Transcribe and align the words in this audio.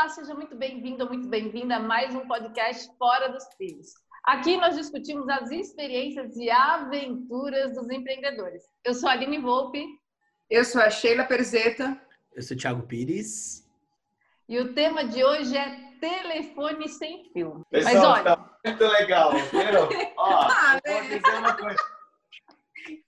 Olá, 0.00 0.08
seja 0.08 0.34
muito 0.34 0.56
bem-vindo, 0.56 1.06
muito 1.06 1.28
bem-vinda 1.28 1.76
a 1.76 1.78
mais 1.78 2.14
um 2.14 2.26
podcast 2.26 2.90
Fora 2.96 3.28
dos 3.28 3.44
Trilhos. 3.48 3.92
Aqui 4.24 4.56
nós 4.56 4.74
discutimos 4.74 5.28
as 5.28 5.50
experiências 5.50 6.38
e 6.38 6.50
aventuras 6.50 7.74
dos 7.74 7.86
empreendedores. 7.90 8.62
Eu 8.82 8.94
sou 8.94 9.10
a 9.10 9.12
Aline 9.12 9.36
Volpe. 9.36 9.84
Eu 10.48 10.64
sou 10.64 10.80
a 10.80 10.88
Sheila 10.88 11.24
Perzeta. 11.24 12.00
Eu 12.34 12.42
sou 12.42 12.56
o 12.56 12.60
Thiago 12.60 12.82
Pires. 12.86 13.68
E 14.48 14.58
o 14.58 14.72
tema 14.72 15.04
de 15.04 15.22
hoje 15.22 15.54
é 15.54 15.92
telefone 16.00 16.88
sem 16.88 17.30
fio. 17.34 17.62
Pessoal, 17.70 17.94
Mas 17.94 18.02
olha, 18.02 18.24
tá 18.24 18.58
muito 18.64 18.84
legal, 18.84 19.32
viu? 19.32 20.08
Ó, 20.16 20.48
ah, 20.50 20.80
vou 20.82 21.02
dizer 21.02 21.38
uma 21.38 21.54
coisa. 21.54 21.78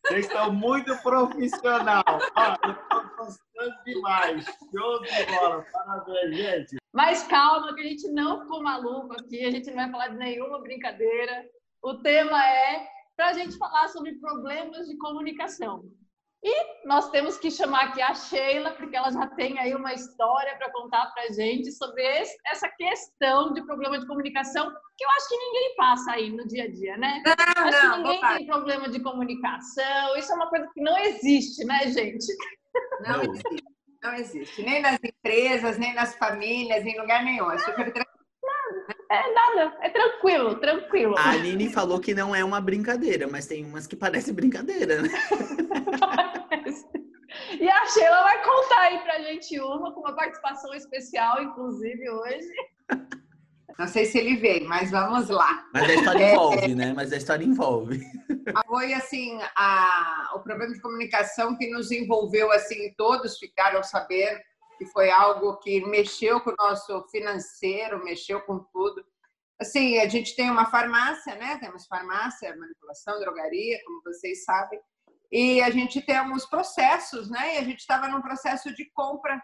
Vocês 0.04 0.27
estão 0.27 0.52
muito 0.52 0.95
profissional. 0.98 2.04
Ó, 2.06 2.56
eu 2.66 2.72
estou 2.72 3.16
gostando 3.16 3.84
demais. 3.86 4.45
Show 4.45 5.00
de 5.00 5.27
bola. 5.32 5.64
Parabéns, 5.72 6.36
gente. 6.36 6.82
Mas 6.93 7.22
calma, 7.22 7.74
que 7.74 7.80
a 7.80 7.88
gente 7.88 8.09
não 8.11 8.43
ficou 8.43 8.62
maluco 8.62 9.14
aqui. 9.14 9.45
A 9.45 9.50
gente 9.50 9.69
não 9.69 9.77
vai 9.77 9.91
falar 9.91 10.09
de 10.09 10.16
nenhuma 10.19 10.60
brincadeira. 10.60 11.45
O 11.83 11.95
tema 11.95 12.45
é 12.46 12.87
para 13.16 13.28
a 13.28 13.33
gente 13.33 13.56
falar 13.56 13.88
sobre 13.88 14.19
problemas 14.19 14.87
de 14.87 14.97
comunicação. 14.98 15.84
E 16.45 16.86
nós 16.88 17.09
temos 17.10 17.38
que 17.38 17.52
chamar 17.52 17.84
aqui 17.84 18.02
a 18.02 18.14
Sheila, 18.14 18.73
porque 18.73 18.97
ela 18.97 19.10
já 19.12 19.28
tem 19.28 19.60
aí 19.60 19.73
uma 19.77 19.95
história 19.95 20.56
para 20.56 20.73
contar 20.73 21.06
para 21.12 21.24
a 21.24 21.33
gente 21.33 21.70
sobre 21.70 22.02
esse, 22.02 22.36
essa 22.47 22.69
questão 22.69 23.52
de 23.52 23.64
problema 23.64 23.97
de 23.97 24.06
comunicação, 24.09 24.69
que 24.98 25.05
eu 25.05 25.11
acho 25.11 25.28
que 25.28 25.36
ninguém 25.36 25.77
passa 25.77 26.12
aí 26.12 26.30
no 26.30 26.45
dia 26.48 26.64
a 26.64 26.69
dia, 26.69 26.97
né? 26.97 27.22
Não, 27.24 27.64
acho 27.64 27.86
não, 27.86 27.92
que 27.92 27.98
ninguém 27.98 28.36
tem 28.38 28.47
problema 28.47 28.88
de 28.88 29.00
comunicação, 29.00 30.16
isso 30.16 30.33
é 30.33 30.34
uma 30.34 30.48
coisa 30.48 30.69
que 30.74 30.80
não 30.83 30.98
existe, 30.98 31.64
né, 31.64 31.86
gente? 31.86 32.27
Não 33.06 33.22
existe, 33.22 33.64
não 34.02 34.15
existe. 34.15 34.62
Nem 34.62 34.83
nas 34.83 34.98
empresas, 35.02 35.79
nem 35.79 35.95
nas 35.95 36.15
famílias, 36.16 36.84
em 36.84 36.98
lugar 36.98 37.24
nenhum. 37.24 37.51
É 37.51 37.59
super 37.59 37.92
tranquilo. 37.92 38.23
É 39.11 39.34
nada, 39.34 39.77
é 39.83 39.91
tranquilo, 39.91 40.55
tranquilo. 40.56 41.14
A 41.19 41.31
Aline 41.31 41.70
falou 41.70 42.00
que 42.00 42.14
não 42.14 42.34
é 42.34 42.42
uma 42.42 42.61
brincadeira, 42.61 43.28
mas 43.28 43.47
tem 43.47 43.64
umas 43.64 43.86
que 43.86 43.95
parecem 43.95 44.34
brincadeira, 44.34 45.03
né? 45.03 45.08
E 47.58 47.69
a 47.69 47.86
Sheila 47.86 48.23
vai 48.23 48.45
contar 48.45 48.80
aí 48.80 48.98
pra 48.98 49.20
gente 49.20 49.58
uma, 49.61 49.92
com 49.92 50.00
uma 50.00 50.14
participação 50.14 50.75
especial, 50.75 51.42
inclusive, 51.42 52.11
hoje. 52.11 52.48
Não 53.78 53.86
sei 53.86 54.05
se 54.05 54.19
ele 54.19 54.36
veio, 54.36 54.69
mas 54.69 54.91
vamos 54.91 55.28
lá. 55.28 55.64
Mas 55.73 55.91
a 55.91 55.95
história 55.95 56.25
é, 56.25 56.33
envolve, 56.33 56.75
né? 56.75 56.92
Mas 56.92 57.12
a 57.12 57.17
história 57.17 57.45
envolve. 57.45 58.00
Foi, 58.67 58.95
assim, 58.95 59.39
a, 59.57 60.33
o 60.35 60.41
problema 60.41 60.73
de 60.73 60.81
comunicação 60.81 61.57
que 61.57 61.71
nos 61.71 61.91
envolveu, 61.91 62.51
assim, 62.51 62.93
todos 62.97 63.39
ficaram 63.39 63.83
sabendo 63.83 64.41
que 64.79 64.87
foi 64.87 65.11
algo 65.11 65.59
que 65.59 65.85
mexeu 65.87 66.41
com 66.41 66.51
o 66.51 66.57
nosso 66.59 67.07
financeiro, 67.09 68.05
mexeu 68.05 68.41
com 68.43 68.59
tudo. 68.73 69.05
Assim, 69.61 69.98
a 69.98 70.09
gente 70.09 70.35
tem 70.35 70.51
uma 70.51 70.67
farmácia, 70.67 71.37
né? 71.37 71.57
Temos 71.59 71.87
farmácia, 71.87 72.57
manipulação, 72.57 73.20
drogaria, 73.20 73.81
como 73.85 74.03
vocês 74.03 74.45
sabem. 74.45 74.81
E 75.31 75.63
a 75.63 75.70
gente 75.70 76.03
temos 76.03 76.45
processos, 76.47 77.31
né? 77.31 77.55
E 77.55 77.59
a 77.59 77.63
gente 77.63 77.79
estava 77.79 78.09
num 78.09 78.20
processo 78.20 78.75
de 78.75 78.91
compra 78.93 79.41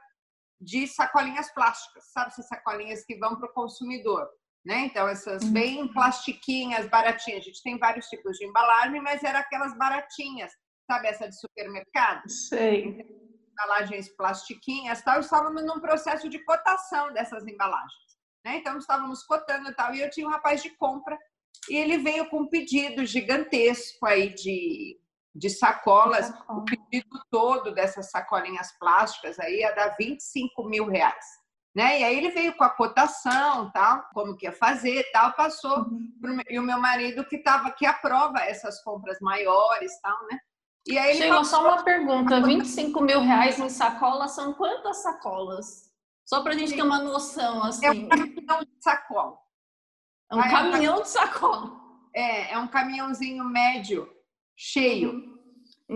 de 0.60 0.88
sacolinhas 0.88 1.52
plásticas, 1.52 2.10
sabe? 2.12 2.28
Essas 2.28 2.48
sacolinhas 2.48 3.04
que 3.04 3.16
vão 3.16 3.36
para 3.36 3.48
o 3.48 3.52
consumidor, 3.52 4.28
né? 4.68 4.80
Então, 4.84 5.08
essas 5.08 5.44
uhum. 5.44 5.52
bem 5.52 5.88
plastiquinhas, 5.88 6.86
baratinhas. 6.90 7.40
A 7.40 7.44
gente 7.44 7.62
tem 7.62 7.78
vários 7.78 8.06
tipos 8.06 8.36
de 8.36 8.44
embalagem, 8.44 9.00
mas 9.00 9.24
era 9.24 9.38
aquelas 9.38 9.74
baratinhas, 9.78 10.52
sabe? 10.86 11.08
Essa 11.08 11.26
de 11.26 11.40
supermercado. 11.40 12.28
Sei. 12.28 13.02
Embalagens 13.50 14.14
plastiquinhas 14.14 15.02
tal. 15.02 15.20
Estávamos 15.20 15.64
num 15.64 15.80
processo 15.80 16.28
de 16.28 16.44
cotação 16.44 17.14
dessas 17.14 17.46
embalagens, 17.46 18.18
né? 18.44 18.58
Então, 18.58 18.76
estávamos 18.76 19.22
cotando 19.24 19.70
e 19.70 19.74
tal. 19.74 19.94
E 19.94 20.02
eu 20.02 20.10
tinha 20.10 20.28
um 20.28 20.30
rapaz 20.30 20.62
de 20.62 20.68
compra 20.76 21.18
e 21.70 21.74
ele 21.74 21.96
veio 21.96 22.28
com 22.28 22.42
um 22.42 22.48
pedido 22.48 23.06
gigantesco 23.06 24.04
aí 24.04 24.34
de 24.34 25.00
de 25.34 25.50
sacolas, 25.50 26.32
o 26.48 26.64
pedido 26.64 27.22
todo 27.30 27.72
dessas 27.72 28.10
sacolinhas 28.10 28.76
plásticas 28.76 29.38
aí 29.38 29.58
ia 29.58 29.70
dar 29.72 29.94
25 29.96 30.64
mil 30.64 30.86
reais. 30.88 31.24
Né? 31.78 32.00
E 32.00 32.02
aí 32.02 32.18
ele 32.18 32.30
veio 32.30 32.56
com 32.56 32.64
a 32.64 32.70
cotação, 32.70 33.70
tal, 33.70 34.04
como 34.12 34.36
que 34.36 34.46
ia 34.46 34.52
fazer, 34.52 35.08
tal, 35.12 35.32
passou 35.34 35.78
uhum. 35.78 36.10
pro, 36.20 36.36
e 36.50 36.58
o 36.58 36.62
meu 36.64 36.80
marido 36.80 37.24
que 37.24 37.38
tava 37.38 37.70
que 37.70 37.86
aprova 37.86 38.40
essas 38.40 38.82
compras 38.82 39.20
maiores, 39.20 39.92
tal, 40.00 40.18
né? 40.28 40.40
E 40.88 40.98
aí 40.98 41.10
ele 41.10 41.18
Chegou 41.18 41.38
passou... 41.38 41.60
só 41.60 41.68
uma 41.68 41.84
pergunta, 41.84 42.40
25 42.40 43.00
mil 43.00 43.20
reais 43.20 43.60
em 43.60 43.68
sacola 43.68 44.26
são 44.26 44.54
quantas 44.54 45.04
sacolas? 45.04 45.92
Só 46.26 46.42
para 46.42 46.54
a 46.54 46.58
gente 46.58 46.74
ter 46.74 46.82
uma 46.82 46.98
noção 46.98 47.62
assim. 47.62 47.86
É 47.86 47.92
um 47.92 48.08
caminhão 48.08 48.64
de 48.64 48.82
sacola. 48.82 49.38
É 50.32 50.34
um 50.34 50.50
caminhão 50.50 51.02
de 51.02 51.08
sacola. 51.08 51.80
É, 52.12 52.54
é 52.54 52.58
um 52.58 52.66
caminhãozinho 52.66 53.44
médio 53.44 54.12
cheio. 54.56 55.37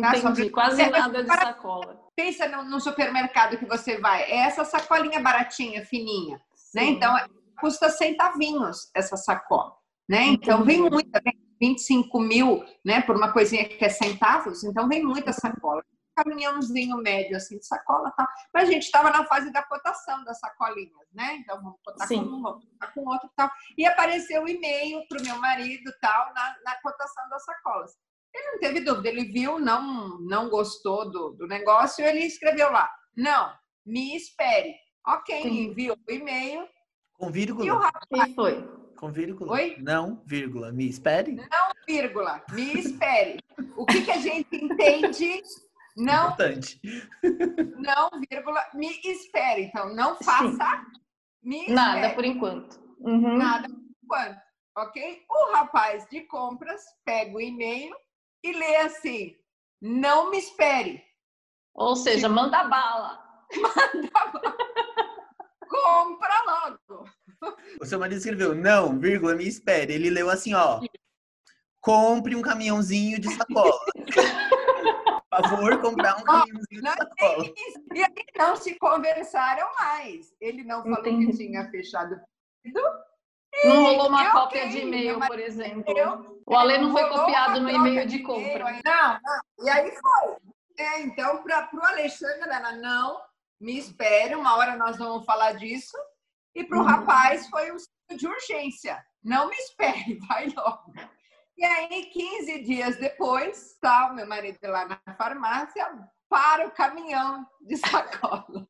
Tá? 0.01 0.17
Entendi, 0.17 0.49
quase 0.49 0.89
nada 0.89 1.23
de 1.23 1.29
sacola. 1.29 2.01
Pensa 2.17 2.49
no, 2.49 2.65
no, 2.65 2.81
supermercado 2.81 3.59
que 3.59 3.67
você 3.67 3.99
vai, 3.99 4.23
é 4.23 4.39
essa 4.39 4.65
sacolinha 4.65 5.21
baratinha, 5.21 5.85
fininha, 5.85 6.41
né? 6.75 6.85
Então, 6.85 7.15
custa 7.61 7.91
centavinhos 7.91 8.91
essa 8.95 9.17
sacola, 9.19 9.75
né? 10.09 10.25
Então, 10.25 10.65
vem 10.65 10.81
muita, 10.81 11.21
vem 11.23 11.39
25 11.61 12.21
mil, 12.21 12.65
né? 12.83 13.03
Por 13.03 13.17
uma 13.17 13.33
coisinha 13.33 13.69
que 13.69 13.85
é 13.85 13.89
centavos, 13.91 14.65
então 14.65 14.89
vem 14.89 15.05
muita 15.05 15.33
sacola. 15.33 15.83
Caminhãozinho 16.15 16.97
médio, 16.99 17.37
assim, 17.37 17.59
de 17.59 17.67
sacola 17.67 18.11
tal. 18.15 18.27
Mas 18.53 18.69
a 18.69 18.73
gente 18.73 18.83
estava 18.83 19.11
na 19.11 19.25
fase 19.25 19.51
da 19.51 19.63
cotação 19.63 20.23
das 20.25 20.39
sacolinhas, 20.39 21.09
né? 21.13 21.37
Então, 21.37 21.57
vamos 21.63 21.79
cotar 21.83 22.07
Sim. 22.07 22.25
com 22.25 22.31
um, 22.31 22.43
vamos 22.43 22.65
cotar 22.65 22.95
com 22.95 23.09
outro 23.09 23.31
tal. 23.35 23.51
E 23.79 23.87
apareceu 23.87 24.43
o 24.43 24.49
e-mail 24.49 25.07
para 25.09 25.21
o 25.21 25.25
meu 25.25 25.39
marido 25.39 25.91
tal, 26.01 26.33
na, 26.35 26.57
na 26.65 26.81
cotação 26.83 27.29
das 27.31 27.45
sacolas. 27.45 27.93
Ele 28.35 28.51
não 28.53 28.59
teve 28.59 28.81
dúvida, 28.81 29.09
ele 29.09 29.25
viu, 29.25 29.59
não, 29.59 30.19
não 30.21 30.49
gostou 30.49 31.11
do, 31.11 31.31
do 31.33 31.47
negócio, 31.47 32.05
ele 32.05 32.21
escreveu 32.21 32.71
lá: 32.71 32.91
não, 33.17 33.53
me 33.85 34.17
espere. 34.17 34.75
Ok, 35.07 35.45
enviou 35.45 35.97
o 36.09 36.13
e-mail. 36.13 36.67
Com 37.15 37.31
vírgula? 37.31 37.67
E 37.67 37.71
o 37.71 37.79
rapaz 37.79 38.35
foi? 38.35 38.83
Com 38.97 39.11
vírgula? 39.11 39.53
Oi? 39.53 39.77
Não, 39.81 40.23
vírgula. 40.25 40.73
Me 40.73 40.89
espere? 40.89 41.33
Não, 41.33 41.73
vírgula. 41.87 42.43
Me 42.53 42.79
espere. 42.79 43.41
o 43.77 43.85
que, 43.85 44.03
que 44.03 44.11
a 44.13 44.19
gente 44.19 44.55
entende? 44.55 45.43
Não. 45.97 46.27
Importante. 46.27 46.81
Não, 47.77 48.11
vírgula. 48.31 48.65
Me 48.75 48.89
espere. 49.05 49.63
Então, 49.63 49.93
não 49.93 50.17
faça. 50.23 50.85
Sim. 50.85 51.03
Me 51.43 51.69
Nada 51.69 52.15
por 52.15 52.25
enquanto. 52.25 52.81
Uhum. 53.01 53.37
Nada 53.37 53.69
por 53.69 53.81
enquanto. 54.05 54.41
Ok? 54.77 55.23
O 55.29 55.53
rapaz 55.53 56.07
de 56.09 56.21
compras 56.23 56.81
pega 57.05 57.37
o 57.37 57.41
e-mail 57.41 57.95
e 58.43 58.53
lê 58.53 58.77
assim: 58.77 59.37
não 59.81 60.31
me 60.31 60.39
espere. 60.39 61.03
Ou 61.75 61.97
seja, 61.97 62.29
manda 62.29 62.65
bala. 62.65 63.23
Manda 63.53 64.27
bala. 64.33 64.57
Compra 65.69 66.43
logo. 66.47 67.11
O 67.81 67.85
seu 67.85 67.99
marido 67.99 68.19
escreveu, 68.19 68.55
não, 68.55 68.99
vírgula, 68.99 69.35
me 69.35 69.47
espere. 69.47 69.93
Ele 69.93 70.11
leu 70.11 70.31
assim, 70.31 70.55
ó. 70.55 70.81
Compre 71.81 72.37
um 72.37 72.43
caminhãozinho 72.43 73.21
de 73.21 73.29
sacola. 73.35 73.79
Por 75.33 75.49
favor, 75.49 75.81
comprar 75.81 76.19
um 76.19 76.25
caminhãozinho 76.25 76.83
de 76.83 76.91
sacola. 76.91 77.45
E 77.95 78.03
aí 78.03 78.27
não 78.37 78.55
se 78.55 78.75
conversaram 78.79 79.67
mais. 79.75 80.35
Ele 80.41 80.63
não 80.63 80.83
falou 80.83 81.01
Entendi. 81.01 81.27
que 81.27 81.39
tinha 81.39 81.69
fechado 81.71 82.21
não 83.65 83.83
rolou 83.83 84.09
uma 84.09 84.25
eu 84.25 84.33
cópia 84.33 84.69
de 84.69 84.79
e-mail, 84.79 85.21
por 85.21 85.39
exemplo. 85.39 85.97
Eu, 85.97 86.43
o 86.47 86.57
Ale 86.57 86.79
não 86.79 86.93
foi 86.93 87.09
copiado 87.09 87.61
no 87.61 87.71
e-mail 87.71 88.07
de 88.07 88.21
compra. 88.21 88.81
Não, 88.85 89.13
não. 89.13 89.65
E 89.65 89.71
aí 89.71 89.91
foi. 89.91 90.37
É, 90.79 91.01
então, 91.03 91.43
para 91.43 91.69
o 91.73 91.85
Alexandre, 91.85 92.49
ela 92.49 92.73
não, 92.73 93.21
me 93.61 93.79
espere, 93.79 94.35
uma 94.35 94.57
hora 94.57 94.77
nós 94.77 94.97
vamos 94.99 95.25
falar 95.25 95.53
disso. 95.53 95.97
E 96.55 96.65
para 96.65 96.79
o 96.79 96.81
uhum. 96.81 96.87
rapaz 96.87 97.49
foi 97.49 97.71
um 97.73 97.77
de 98.17 98.27
urgência. 98.27 99.03
Não 99.23 99.49
me 99.49 99.57
espere, 99.57 100.19
vai 100.29 100.49
logo. 100.49 100.93
E 101.57 101.65
aí, 101.65 102.07
15 102.07 102.63
dias 102.63 102.97
depois, 102.97 103.77
tá 103.81 104.11
o 104.11 104.15
meu 104.15 104.27
marido 104.27 104.59
lá 104.65 104.87
na 104.87 105.15
farmácia, 105.15 105.87
para 106.29 106.67
o 106.67 106.71
caminhão 106.73 107.47
de 107.61 107.77
sacola. 107.79 108.67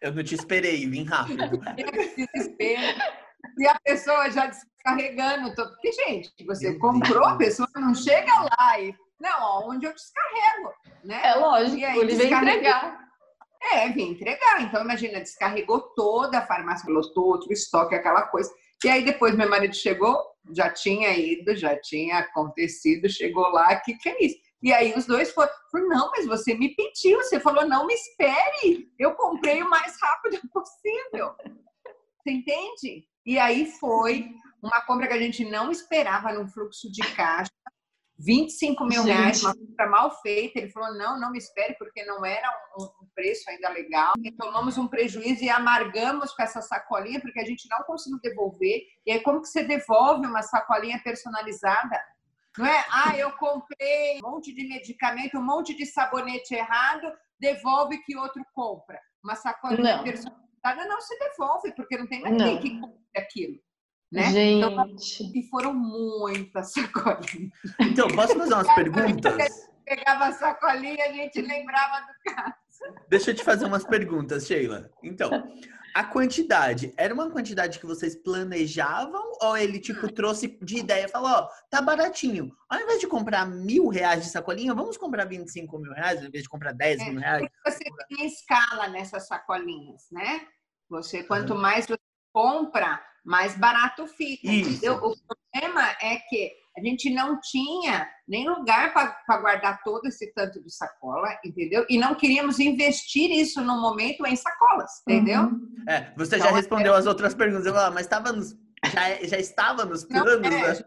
Eu 0.00 0.14
não 0.14 0.22
te 0.22 0.34
esperei, 0.34 0.86
vim 0.86 1.04
rápido. 1.04 1.60
Desespero. 2.34 2.98
E 3.58 3.66
a 3.66 3.78
pessoa 3.80 4.30
já 4.30 4.46
descarregando. 4.46 5.54
Porque, 5.54 5.92
gente, 5.92 6.32
você 6.46 6.70
Meu 6.70 6.78
comprou, 6.78 7.20
Deus. 7.20 7.32
a 7.32 7.36
pessoa 7.36 7.68
não 7.76 7.94
chega 7.94 8.32
lá 8.40 8.80
e. 8.80 8.94
Não, 9.20 9.68
onde 9.68 9.84
eu 9.84 9.92
descarrego, 9.92 10.72
né? 11.04 11.20
É 11.24 11.34
lógico, 11.34 11.76
e 11.76 11.84
aí, 11.84 11.98
ele 11.98 12.14
vem 12.14 12.32
entregar. 12.32 12.98
É, 13.60 13.88
vem 13.88 14.12
entregar. 14.12 14.62
Então, 14.62 14.82
imagina, 14.82 15.18
descarregou 15.18 15.80
toda 15.96 16.38
a 16.38 16.46
farmácia, 16.46 16.92
lotou 16.92 17.24
outro 17.24 17.52
estoque, 17.52 17.96
aquela 17.96 18.22
coisa. 18.22 18.48
E 18.84 18.88
aí, 18.88 19.04
depois, 19.04 19.34
meu 19.34 19.50
marido 19.50 19.74
chegou, 19.74 20.16
já 20.54 20.70
tinha 20.70 21.12
ido, 21.16 21.56
já 21.56 21.76
tinha 21.80 22.18
acontecido, 22.18 23.08
chegou 23.08 23.48
lá, 23.48 23.72
o 23.72 23.82
que, 23.82 23.94
que 23.98 24.08
é 24.08 24.24
isso? 24.24 24.36
E 24.62 24.72
aí 24.72 24.92
os 24.96 25.06
dois 25.06 25.32
foram, 25.32 25.50
não, 25.88 26.10
mas 26.10 26.26
você 26.26 26.54
me 26.54 26.74
pediu, 26.74 27.18
você 27.18 27.38
falou, 27.38 27.66
não 27.66 27.86
me 27.86 27.94
espere, 27.94 28.92
eu 28.98 29.14
comprei 29.14 29.62
o 29.62 29.70
mais 29.70 29.96
rápido 30.00 30.40
possível. 30.52 31.34
Você 32.18 32.32
entende? 32.32 33.06
E 33.24 33.38
aí 33.38 33.70
foi 33.78 34.28
uma 34.62 34.80
compra 34.80 35.06
que 35.06 35.14
a 35.14 35.18
gente 35.18 35.44
não 35.44 35.70
esperava 35.70 36.32
num 36.32 36.48
fluxo 36.48 36.90
de 36.90 37.02
caixa. 37.14 37.50
25 38.20 38.84
mil 38.84 39.04
gente. 39.04 39.16
reais, 39.16 39.44
uma 39.44 39.54
compra 39.54 39.86
mal 39.86 40.20
feita. 40.20 40.58
Ele 40.58 40.70
falou: 40.70 40.92
não, 40.98 41.20
não 41.20 41.30
me 41.30 41.38
espere, 41.38 41.74
porque 41.78 42.04
não 42.04 42.24
era 42.24 42.50
um, 42.76 42.82
um, 42.84 43.08
preço 43.14 43.48
ainda 43.48 43.68
legal. 43.68 44.12
E 44.24 44.32
tomamos 44.32 44.76
um 44.76 44.88
prejuízo 44.88 45.44
e 45.44 45.48
amargamos 45.48 46.32
com 46.32 46.42
essa 46.42 46.60
sacolinha, 46.60 47.20
porque 47.20 47.38
a 47.38 47.44
gente 47.44 47.68
não 47.70 47.84
conseguiu 47.84 48.18
devolver. 48.20 48.82
E 49.06 49.12
aí, 49.12 49.20
como 49.20 49.40
que 49.40 49.48
você 49.48 49.62
devolve 49.62 50.26
uma 50.26 50.42
sacolinha 50.42 51.00
personalizada? 51.02 51.96
Não 52.58 52.66
é? 52.66 52.84
Ah, 52.90 53.16
eu 53.16 53.30
comprei 53.32 54.18
um 54.18 54.30
monte 54.30 54.52
de 54.52 54.66
medicamento, 54.68 55.38
um 55.38 55.44
monte 55.44 55.76
de 55.76 55.86
sabonete 55.86 56.54
errado, 56.54 57.06
devolve 57.38 57.98
que 57.98 58.16
outro 58.16 58.44
compra. 58.52 59.00
Uma 59.22 59.36
sacolinha 59.36 59.98
não. 59.98 60.04
personalizada 60.04 60.88
não 60.88 61.00
se 61.00 61.16
devolve, 61.18 61.72
porque 61.76 61.96
não 61.96 62.08
tem 62.08 62.20
mais 62.20 62.34
ninguém 62.34 62.58
que 62.58 62.80
compre 62.80 62.98
aquilo. 63.16 63.58
Né? 64.10 64.22
Então, 64.22 64.70
Gente. 64.70 65.22
Então, 65.22 65.32
e 65.34 65.48
foram 65.48 65.72
muitas 65.72 66.72
sacolinhas. 66.72 67.52
Então, 67.80 68.08
posso 68.08 68.36
fazer 68.36 68.54
umas 68.54 68.66
perguntas? 68.74 69.68
Pegava 69.84 70.26
a 70.26 70.32
sacolinha, 70.32 71.04
a 71.04 71.12
gente 71.12 71.40
lembrava 71.40 72.06
do 72.06 72.34
caso. 72.34 72.58
Deixa 73.08 73.30
eu 73.30 73.34
te 73.34 73.44
fazer 73.44 73.66
umas 73.66 73.84
perguntas, 73.84 74.46
Sheila. 74.46 74.90
Então, 75.02 75.30
a 75.98 76.04
quantidade, 76.04 76.94
era 76.96 77.12
uma 77.12 77.28
quantidade 77.28 77.80
que 77.80 77.84
vocês 77.84 78.14
planejavam 78.14 79.32
ou 79.42 79.56
ele, 79.56 79.80
tipo, 79.80 80.06
trouxe 80.12 80.56
de 80.62 80.78
ideia 80.78 81.06
e 81.06 81.08
falou, 81.08 81.28
ó, 81.28 81.48
tá 81.68 81.82
baratinho. 81.82 82.56
Ao 82.68 82.80
invés 82.80 83.00
de 83.00 83.08
comprar 83.08 83.44
mil 83.44 83.88
reais 83.88 84.22
de 84.22 84.30
sacolinha, 84.30 84.72
vamos 84.72 84.96
comprar 84.96 85.24
25 85.24 85.76
mil 85.76 85.92
reais, 85.92 86.20
ao 86.20 86.26
invés 86.26 86.44
de 86.44 86.48
comprar 86.48 86.70
10 86.72 87.04
mil 87.08 87.18
reais? 87.18 87.42
É, 87.42 87.68
você 87.68 87.84
tem 88.08 88.24
escala 88.24 88.86
nessas 88.86 89.26
sacolinhas, 89.26 90.06
né? 90.12 90.46
Você, 90.88 91.24
quanto 91.24 91.56
mais 91.56 91.84
você 91.84 91.98
compra, 92.32 93.04
mais 93.24 93.58
barato 93.58 94.06
fica. 94.06 94.46
O 95.04 95.16
problema 95.26 95.90
é 96.00 96.18
que 96.28 96.52
a 96.78 96.80
gente 96.80 97.10
não 97.10 97.40
tinha 97.40 98.08
nem 98.26 98.48
lugar 98.48 98.92
para 98.92 99.40
guardar 99.40 99.82
todo 99.82 100.06
esse 100.06 100.32
tanto 100.32 100.62
de 100.62 100.70
sacola, 100.72 101.28
entendeu? 101.44 101.84
E 101.88 101.98
não 101.98 102.14
queríamos 102.14 102.60
investir 102.60 103.30
isso 103.30 103.60
no 103.60 103.80
momento 103.80 104.24
em 104.24 104.36
sacolas, 104.36 105.02
entendeu? 105.02 105.42
Uhum. 105.42 105.84
É, 105.88 106.12
você 106.16 106.36
então, 106.36 106.48
já 106.48 106.54
respondeu 106.54 106.94
é... 106.94 106.98
as 106.98 107.06
outras 107.06 107.34
perguntas, 107.34 107.66
eu 107.66 107.74
falei, 107.74 107.94
mas 107.94 108.02
estava 108.02 108.32
nos, 108.32 108.56
já, 108.92 109.26
já 109.26 109.38
estava 109.38 109.84
nos 109.84 110.04
planos, 110.04 110.40
não, 110.40 110.48
é, 110.48 110.72
né? 110.72 110.84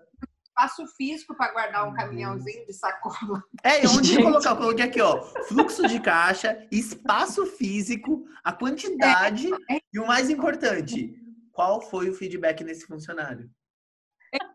Espaço 0.47 0.85
físico 0.95 1.35
para 1.35 1.51
guardar 1.51 1.87
um 1.87 1.93
caminhãozinho 1.93 2.65
de 2.65 2.73
sacola. 2.73 3.43
É, 3.63 3.87
onde 3.87 4.09
Gente. 4.09 4.23
colocar? 4.23 4.51
Eu 4.51 4.57
coloquei 4.57 4.85
aqui, 4.85 5.01
ó, 5.01 5.21
fluxo 5.47 5.87
de 5.87 5.99
caixa, 5.99 6.67
espaço 6.71 7.45
físico, 7.45 8.25
a 8.43 8.53
quantidade 8.53 9.49
é. 9.69 9.79
e 9.93 9.99
o 9.99 10.05
mais 10.05 10.29
importante, 10.29 11.15
qual 11.51 11.81
foi 11.81 12.09
o 12.09 12.13
feedback 12.13 12.63
nesse 12.63 12.85
funcionário? 12.85 13.49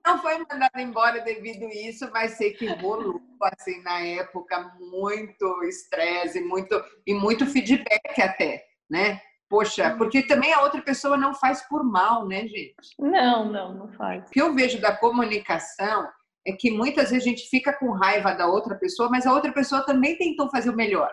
Não 0.07 0.23
foi 0.23 0.39
mandado 0.39 0.79
embora 0.79 1.21
devido 1.21 1.67
a 1.67 1.75
isso, 1.75 2.09
mas 2.13 2.33
sei 2.33 2.53
que 2.53 2.67
rolou, 2.75 3.21
assim, 3.43 3.83
na 3.83 3.99
época, 3.99 4.73
muito 4.79 5.65
estresse 5.65 6.41
muito, 6.41 6.81
e 7.05 7.13
muito 7.13 7.45
feedback 7.45 8.23
até, 8.23 8.65
né? 8.89 9.21
Poxa, 9.49 9.97
porque 9.97 10.23
também 10.23 10.53
a 10.53 10.63
outra 10.63 10.81
pessoa 10.81 11.17
não 11.17 11.35
faz 11.35 11.63
por 11.69 11.85
mal, 11.85 12.27
né, 12.27 12.47
gente? 12.47 12.75
Não, 12.99 13.51
não, 13.51 13.75
não 13.75 13.93
faz. 13.95 14.29
O 14.29 14.31
que 14.31 14.41
eu 14.41 14.55
vejo 14.55 14.81
da 14.81 14.97
comunicação 14.97 16.09
é 16.47 16.53
que 16.53 16.71
muitas 16.71 17.11
vezes 17.11 17.27
a 17.27 17.29
gente 17.29 17.49
fica 17.49 17.73
com 17.73 17.91
raiva 17.91 18.33
da 18.33 18.47
outra 18.47 18.77
pessoa, 18.77 19.09
mas 19.11 19.27
a 19.27 19.33
outra 19.33 19.53
pessoa 19.53 19.85
também 19.85 20.17
tentou 20.17 20.49
fazer 20.51 20.71
o 20.71 20.77
melhor. 20.77 21.13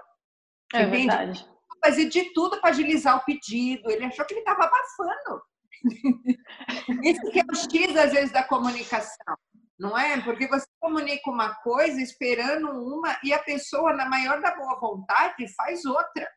É 0.74 0.84
entende? 0.84 1.08
verdade. 1.08 1.48
Fazer 1.84 2.06
de 2.06 2.34
tudo 2.34 2.62
para 2.62 2.70
agilizar 2.70 3.18
o 3.18 3.26
pedido. 3.26 3.90
Ele 3.90 4.06
achou 4.06 4.26
que 4.26 4.34
ele 4.34 4.42
estava 4.42 4.64
abafando. 4.64 5.42
Isso 7.04 7.32
que 7.32 7.40
é 7.40 7.44
o 7.44 7.56
X, 7.56 7.98
às 7.98 8.12
vezes, 8.12 8.32
da 8.32 8.44
comunicação, 8.44 9.36
não 9.80 9.98
é? 9.98 10.22
Porque 10.22 10.48
você 10.48 10.66
comunica 10.80 11.30
uma 11.30 11.56
coisa 11.56 12.00
esperando 12.02 12.70
uma 12.70 13.18
e 13.24 13.34
a 13.34 13.40
pessoa, 13.40 13.94
na 13.94 14.08
maior 14.08 14.42
da 14.42 14.56
boa 14.56 14.80
vontade, 14.80 15.48
faz 15.56 15.84
outra. 15.86 16.28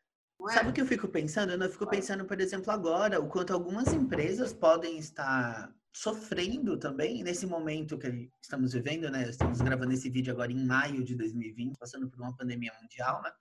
É? 0.49 0.53
Sabe 0.53 0.69
o 0.69 0.73
que 0.73 0.81
eu 0.81 0.85
fico 0.85 1.07
pensando? 1.07 1.51
Eu 1.51 1.69
fico 1.69 1.87
pensando, 1.87 2.25
por 2.25 2.39
exemplo, 2.39 2.71
agora, 2.71 3.19
o 3.19 3.27
quanto 3.27 3.53
algumas 3.53 3.91
empresas 3.93 4.53
podem 4.53 4.97
estar 4.97 5.71
sofrendo 5.91 6.77
também 6.77 7.23
nesse 7.23 7.47
momento 7.47 7.97
que 7.97 8.29
estamos 8.39 8.73
vivendo, 8.73 9.09
né? 9.09 9.27
Estamos 9.29 9.59
gravando 9.61 9.93
esse 9.93 10.09
vídeo 10.09 10.31
agora 10.31 10.51
em 10.51 10.63
maio 10.63 11.03
de 11.03 11.15
2020, 11.15 11.77
passando 11.77 12.07
por 12.07 12.21
uma 12.21 12.35
pandemia 12.35 12.71
mundial, 12.79 13.21
né? 13.23 13.31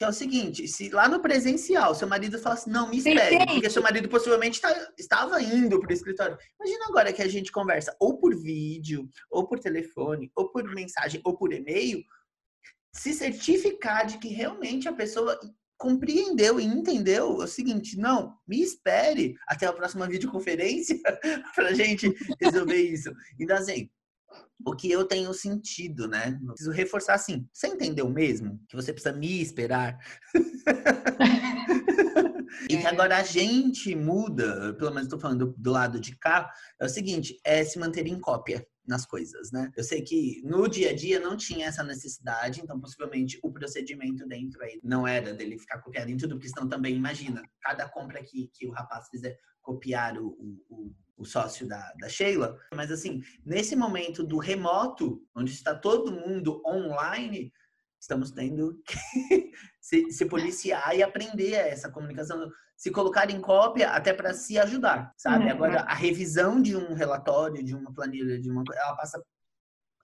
Que 0.00 0.06
é 0.06 0.08
o 0.08 0.12
seguinte, 0.14 0.66
se 0.66 0.88
lá 0.88 1.06
no 1.06 1.20
presencial 1.20 1.94
seu 1.94 2.08
marido 2.08 2.38
fala 2.38 2.54
assim, 2.54 2.70
não, 2.70 2.88
me 2.88 2.96
espere, 2.96 3.36
porque 3.44 3.68
seu 3.68 3.82
marido 3.82 4.08
possivelmente 4.08 4.58
tá, 4.58 4.74
estava 4.98 5.42
indo 5.42 5.78
para 5.78 5.90
o 5.90 5.92
escritório. 5.92 6.38
Imagina 6.58 6.86
agora 6.88 7.12
que 7.12 7.20
a 7.20 7.28
gente 7.28 7.52
conversa 7.52 7.94
ou 8.00 8.18
por 8.18 8.34
vídeo, 8.34 9.06
ou 9.30 9.46
por 9.46 9.58
telefone, 9.58 10.32
ou 10.34 10.50
por 10.50 10.64
mensagem, 10.74 11.20
ou 11.22 11.36
por 11.36 11.52
e-mail, 11.52 12.02
se 12.94 13.12
certificar 13.12 14.06
de 14.06 14.16
que 14.16 14.28
realmente 14.28 14.88
a 14.88 14.92
pessoa 14.94 15.38
compreendeu 15.76 16.58
e 16.58 16.64
entendeu 16.64 17.36
o 17.36 17.46
seguinte, 17.46 17.98
não, 17.98 18.38
me 18.48 18.62
espere 18.62 19.34
até 19.46 19.66
a 19.66 19.72
próxima 19.72 20.08
videoconferência 20.08 20.98
para 21.54 21.68
a 21.68 21.74
gente 21.74 22.10
resolver 22.40 22.80
isso. 22.80 23.12
Então, 23.38 23.54
assim, 23.54 23.90
o 24.64 24.76
que 24.76 24.90
eu 24.90 25.04
tenho 25.04 25.32
sentido, 25.32 26.06
né? 26.06 26.38
Preciso 26.46 26.70
reforçar 26.70 27.14
assim. 27.14 27.48
Você 27.52 27.68
entendeu 27.68 28.08
mesmo 28.08 28.60
que 28.68 28.76
você 28.76 28.92
precisa 28.92 29.14
me 29.14 29.40
esperar? 29.40 29.98
e 32.68 32.76
que 32.76 32.86
agora 32.86 33.16
a 33.16 33.22
gente 33.22 33.94
muda, 33.94 34.74
pelo 34.74 34.90
menos 34.90 35.04
estou 35.04 35.18
falando 35.18 35.46
do, 35.46 35.54
do, 35.56 35.70
lado 35.70 36.00
de 36.00 36.16
cá, 36.16 36.50
é 36.80 36.84
o 36.84 36.88
seguinte, 36.88 37.40
é 37.44 37.64
se 37.64 37.78
manter 37.78 38.06
em 38.06 38.20
cópia 38.20 38.66
nas 38.86 39.06
coisas, 39.06 39.52
né? 39.52 39.70
Eu 39.76 39.84
sei 39.84 40.02
que 40.02 40.42
no 40.44 40.68
dia 40.68 40.90
a 40.90 40.94
dia 40.94 41.20
não 41.20 41.36
tinha 41.36 41.66
essa 41.66 41.82
necessidade, 41.82 42.60
então 42.60 42.80
possivelmente 42.80 43.38
o 43.42 43.52
procedimento 43.52 44.26
dentro 44.26 44.62
aí 44.62 44.80
não 44.82 45.06
era 45.06 45.32
dele 45.32 45.58
ficar 45.58 45.80
copiado 45.80 46.10
em 46.10 46.16
tudo, 46.16 46.34
porque 46.34 46.48
senão 46.48 46.68
também, 46.68 46.96
imagina, 46.96 47.42
cada 47.62 47.88
compra 47.88 48.22
que, 48.22 48.50
que 48.52 48.66
o 48.66 48.72
rapaz 48.72 49.08
fizer 49.08 49.38
copiar 49.62 50.18
o, 50.18 50.28
o, 50.68 50.94
o 51.16 51.24
sócio 51.24 51.66
da, 51.66 51.92
da 52.00 52.08
Sheila, 52.08 52.58
mas 52.74 52.90
assim, 52.90 53.22
nesse 53.44 53.76
momento 53.76 54.24
do 54.24 54.38
remoto, 54.38 55.22
onde 55.34 55.52
está 55.52 55.74
todo 55.74 56.12
mundo 56.12 56.62
online, 56.64 57.52
estamos 58.00 58.30
tendo 58.30 58.82
que 58.84 58.96
se, 59.80 60.10
se, 60.10 60.24
policiar 60.24 60.96
e 60.96 61.02
aprender 61.02 61.52
essa 61.52 61.90
comunicação, 61.90 62.50
se 62.76 62.90
colocar 62.90 63.30
em 63.30 63.40
cópia 63.40 63.90
até 63.90 64.12
para 64.12 64.32
se 64.32 64.58
ajudar, 64.58 65.12
sabe? 65.16 65.44
Uhum. 65.44 65.50
Agora, 65.50 65.80
a 65.82 65.94
revisão 65.94 66.60
de 66.60 66.74
um 66.74 66.94
relatório, 66.94 67.62
de 67.62 67.74
uma 67.74 67.92
planilha, 67.92 68.40
de 68.40 68.50
uma 68.50 68.64
ela 68.74 68.96
passa 68.96 69.22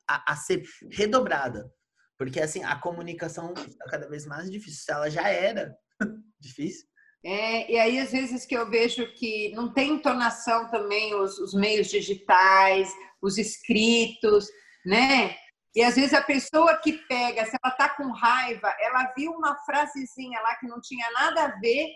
a, 0.07 0.33
a 0.33 0.37
ser 0.37 0.63
redobrada. 0.91 1.71
Porque, 2.19 2.41
assim, 2.41 2.63
a 2.65 2.77
comunicação 2.79 3.53
está 3.55 3.85
cada 3.87 4.09
vez 4.09 4.27
mais 4.27 4.51
difícil. 4.51 4.85
Se 4.85 4.93
ela 4.93 5.11
já 5.11 5.29
era 5.29 5.77
difícil, 6.41 6.87
é, 7.27 7.73
e 7.73 7.77
aí, 7.77 7.99
às 7.99 8.13
vezes, 8.13 8.47
que 8.47 8.57
eu 8.57 8.71
vejo 8.71 9.13
que 9.15 9.53
não 9.53 9.73
tem 9.73 9.95
entonação 9.95 10.71
também 10.71 11.13
os, 11.13 11.41
os 11.41 11.55
meios 11.55 11.89
digitais, 11.89 12.89
os 13.21 13.37
escritos, 13.37 14.47
né? 14.85 15.35
E 15.75 15.83
às 15.83 15.97
vezes 15.97 16.15
a 16.15 16.23
pessoa 16.23 16.77
que 16.77 16.93
pega, 16.93 17.45
se 17.45 17.57
ela 17.61 17.75
tá 17.75 17.89
com 17.89 18.13
raiva, 18.13 18.73
ela 18.81 19.13
viu 19.17 19.33
uma 19.33 19.57
frasezinha 19.65 20.41
lá 20.41 20.55
que 20.55 20.69
não 20.69 20.81
tinha 20.81 21.11
nada 21.11 21.47
a 21.47 21.59
ver, 21.59 21.89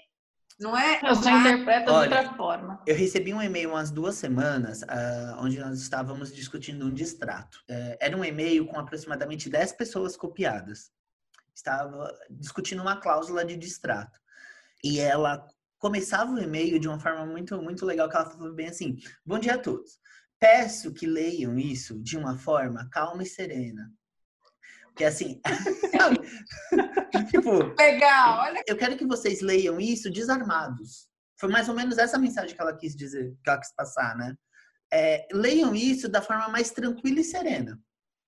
não 0.59 0.77
é? 0.77 1.01
Eu 1.03 1.15
só 1.15 1.31
interpreto 1.31 1.87
de 1.87 1.93
outra 1.93 2.35
forma. 2.35 2.83
Eu 2.85 2.97
recebi 2.97 3.33
um 3.33 3.41
e-mail 3.41 3.71
umas 3.71 3.93
duas 3.93 4.17
semanas, 4.17 4.83
uh, 4.83 5.37
onde 5.39 5.61
nós 5.61 5.81
estávamos 5.81 6.35
discutindo 6.35 6.85
um 6.87 6.93
distrato. 6.93 7.57
Uh, 7.71 7.97
era 8.01 8.17
um 8.17 8.25
e-mail 8.25 8.67
com 8.67 8.81
aproximadamente 8.81 9.49
10 9.49 9.73
pessoas 9.75 10.17
copiadas. 10.17 10.91
Estava 11.55 12.13
discutindo 12.29 12.83
uma 12.83 12.97
cláusula 12.97 13.45
de 13.45 13.57
distrato. 13.57 14.21
E 14.85 14.99
ela 14.99 15.47
começava 15.79 16.33
o 16.33 16.39
e-mail 16.39 16.79
de 16.79 16.89
uma 16.89 17.01
forma 17.01 17.27
muito, 17.27 17.61
muito 17.61 17.85
legal, 17.85 18.09
que 18.09 18.17
ela 18.17 18.31
falava 18.31 18.53
bem 18.53 18.69
assim: 18.69 18.97
Bom 19.25 19.39
dia 19.39 19.55
a 19.55 19.59
todos. 19.59 19.99
Peço 20.39 20.93
que 20.93 21.07
leiam 21.07 21.59
isso 21.59 22.01
de 22.03 22.17
uma 22.17 22.39
forma 22.39 22.89
calma 22.91 23.23
e 23.23 23.27
serena. 23.27 23.91
Porque 24.87 25.05
assim. 25.05 25.41
tipo. 27.31 27.75
Legal, 27.79 28.41
olha. 28.41 28.63
Eu 28.67 28.77
quero 28.77 28.97
que 28.97 29.07
vocês 29.07 29.41
leiam 29.41 29.81
isso 29.81 30.11
desarmados. 30.11 31.09
Foi 31.39 31.49
mais 31.49 31.69
ou 31.69 31.75
menos 31.75 31.97
essa 31.99 32.19
mensagem 32.19 32.55
que 32.55 32.61
ela 32.61 32.77
quis 32.77 32.95
dizer, 32.95 33.35
que 33.43 33.49
ela 33.49 33.59
quis 33.59 33.75
passar, 33.75 34.17
né? 34.17 34.35
É, 34.93 35.27
leiam 35.33 35.75
isso 35.75 36.09
da 36.09 36.21
forma 36.21 36.49
mais 36.49 36.71
tranquila 36.71 37.21
e 37.21 37.25
serena. 37.25 37.79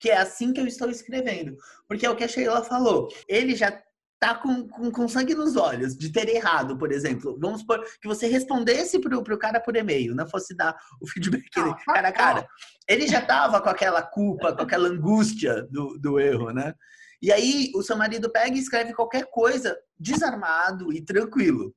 Que 0.00 0.10
é 0.10 0.16
assim 0.16 0.52
que 0.52 0.60
eu 0.60 0.66
estou 0.66 0.88
escrevendo. 0.88 1.56
Porque 1.86 2.06
é 2.06 2.10
o 2.10 2.16
que 2.16 2.24
a 2.24 2.28
Sheila 2.28 2.64
falou. 2.64 3.08
Ele 3.28 3.54
já 3.54 3.82
tá 4.22 4.36
com, 4.36 4.68
com, 4.68 4.88
com, 4.92 5.08
sangue 5.08 5.34
nos 5.34 5.56
olhos 5.56 5.96
de 5.96 6.08
ter 6.08 6.28
errado, 6.28 6.78
por 6.78 6.92
exemplo. 6.92 7.36
Vamos 7.40 7.62
supor 7.62 7.84
que 8.00 8.06
você 8.06 8.28
respondesse 8.28 9.00
pro, 9.00 9.20
pro 9.20 9.36
cara 9.36 9.58
por 9.58 9.74
e-mail, 9.74 10.14
não 10.14 10.28
fosse 10.28 10.54
dar 10.54 10.76
o 11.00 11.08
feedback 11.08 11.50
não, 11.56 11.76
cara 11.84 12.06
a 12.06 12.12
cara. 12.12 12.48
Ele 12.88 13.08
já 13.08 13.20
tava 13.20 13.60
com 13.60 13.68
aquela 13.68 14.00
culpa, 14.00 14.54
com 14.54 14.62
aquela 14.62 14.88
angústia 14.88 15.66
do, 15.68 15.98
do 15.98 16.20
erro, 16.20 16.52
né? 16.52 16.72
E 17.20 17.32
aí 17.32 17.72
o 17.74 17.82
seu 17.82 17.96
marido 17.96 18.30
pega 18.30 18.54
e 18.54 18.60
escreve 18.60 18.94
qualquer 18.94 19.26
coisa 19.28 19.76
desarmado 19.98 20.92
e 20.92 21.04
tranquilo. 21.04 21.74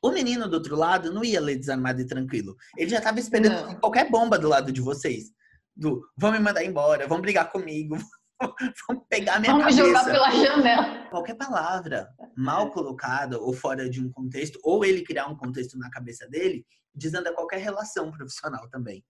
O 0.00 0.12
menino 0.12 0.48
do 0.48 0.54
outro 0.54 0.76
lado 0.76 1.12
não 1.12 1.24
ia 1.24 1.40
ler 1.40 1.56
desarmado 1.56 2.00
e 2.00 2.06
tranquilo. 2.06 2.54
Ele 2.78 2.90
já 2.90 3.00
tava 3.00 3.18
esperando 3.18 3.66
Não. 3.66 3.74
qualquer 3.80 4.08
bomba 4.08 4.38
do 4.38 4.48
lado 4.48 4.70
de 4.70 4.80
vocês. 4.80 5.32
Do, 5.74 6.08
vão 6.16 6.30
me 6.30 6.38
mandar 6.38 6.64
embora, 6.64 7.08
vão 7.08 7.20
brigar 7.20 7.50
comigo, 7.50 7.98
vão 8.88 9.00
pegar 9.08 9.40
minha 9.40 9.52
Vamos 9.52 9.74
cabeça. 9.76 9.86
jogar 9.86 10.04
pela 10.04 10.30
janela. 10.30 11.08
Qualquer 11.08 11.34
palavra 11.34 12.08
mal 12.36 12.70
colocada 12.70 13.40
ou 13.40 13.52
fora 13.52 13.88
de 13.88 14.00
um 14.04 14.10
contexto, 14.10 14.58
ou 14.62 14.84
ele 14.84 15.02
criar 15.02 15.26
um 15.26 15.36
contexto 15.36 15.78
na 15.78 15.90
cabeça 15.90 16.28
dele, 16.28 16.64
desanda 16.94 17.32
qualquer 17.32 17.58
relação 17.58 18.10
profissional 18.10 18.68
também. 18.70 19.04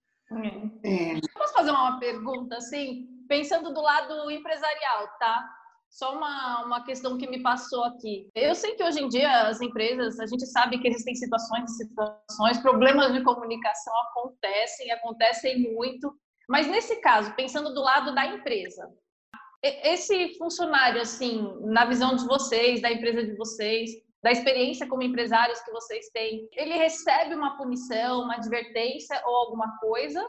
É, 0.84 1.20
Posso 1.34 1.52
fazer 1.52 1.70
uma 1.70 1.98
pergunta, 1.98 2.56
assim, 2.56 3.06
pensando 3.28 3.72
do 3.72 3.80
lado 3.80 4.30
empresarial, 4.30 5.08
tá? 5.18 5.48
Só 5.88 6.16
uma, 6.16 6.64
uma 6.64 6.84
questão 6.84 7.16
que 7.16 7.28
me 7.28 7.42
passou 7.42 7.84
aqui. 7.84 8.28
Eu 8.34 8.54
sei 8.54 8.74
que 8.74 8.82
hoje 8.82 9.00
em 9.00 9.08
dia 9.08 9.42
as 9.48 9.60
empresas, 9.60 10.18
a 10.18 10.26
gente 10.26 10.44
sabe 10.46 10.78
que 10.78 10.88
existem 10.88 11.14
situações 11.14 11.70
e 11.70 11.76
situações, 11.76 12.58
problemas 12.58 13.12
de 13.12 13.22
comunicação 13.22 13.94
acontecem, 14.08 14.90
acontecem 14.90 15.72
muito. 15.72 16.12
Mas 16.48 16.66
nesse 16.66 16.96
caso, 17.00 17.34
pensando 17.34 17.72
do 17.72 17.80
lado 17.80 18.14
da 18.14 18.26
empresa, 18.26 18.88
esse 19.62 20.36
funcionário, 20.38 21.00
assim, 21.00 21.52
na 21.62 21.84
visão 21.84 22.14
de 22.14 22.26
vocês, 22.26 22.80
da 22.80 22.92
empresa 22.92 23.24
de 23.24 23.36
vocês, 23.36 23.90
da 24.22 24.30
experiência 24.32 24.88
como 24.88 25.02
empresários 25.02 25.60
que 25.60 25.70
vocês 25.70 26.08
têm, 26.12 26.48
ele 26.52 26.74
recebe 26.74 27.34
uma 27.34 27.56
punição, 27.56 28.22
uma 28.22 28.34
advertência 28.34 29.20
ou 29.24 29.36
alguma 29.36 29.78
coisa, 29.78 30.24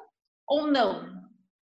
ou 0.48 0.68
não? 0.68 1.26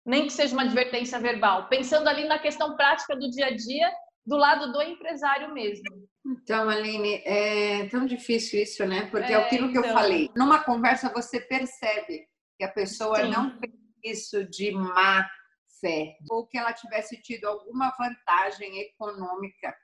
Nem 0.04 0.24
que 0.26 0.32
seja 0.32 0.52
uma 0.54 0.62
advertência 0.62 1.18
verbal. 1.18 1.68
Pensando 1.68 2.08
ali 2.08 2.24
na 2.24 2.38
questão 2.38 2.76
prática 2.76 3.14
do 3.16 3.30
dia 3.30 3.46
a 3.46 3.56
dia, 3.56 3.92
do 4.24 4.36
lado 4.36 4.72
do 4.72 4.82
empresário 4.82 5.52
mesmo. 5.52 5.84
Então, 6.24 6.68
Aline, 6.68 7.22
é 7.24 7.88
tão 7.88 8.06
difícil 8.06 8.62
isso, 8.62 8.86
né? 8.86 9.06
Porque 9.10 9.32
é, 9.32 9.36
É, 9.36 9.44
aquilo 9.44 9.70
que 9.70 9.78
eu 9.78 9.82
então. 9.82 9.94
falei. 9.94 10.30
Numa 10.36 10.62
conversa 10.62 11.12
você 11.12 11.40
percebe 11.40 12.26
que 12.56 12.64
a 12.64 12.68
pessoa 12.68 13.24
Sim. 13.24 13.30
não 13.30 13.58
fez 13.58 13.72
isso 14.04 14.44
de 14.48 14.70
má 14.72 15.28
fé, 15.82 16.16
ou 16.30 16.46
que 16.46 16.56
ela 16.56 16.72
tivesse 16.72 17.20
tido 17.20 17.44
alguma 17.46 17.90
vantagem 17.98 18.78
econômica 18.80 19.74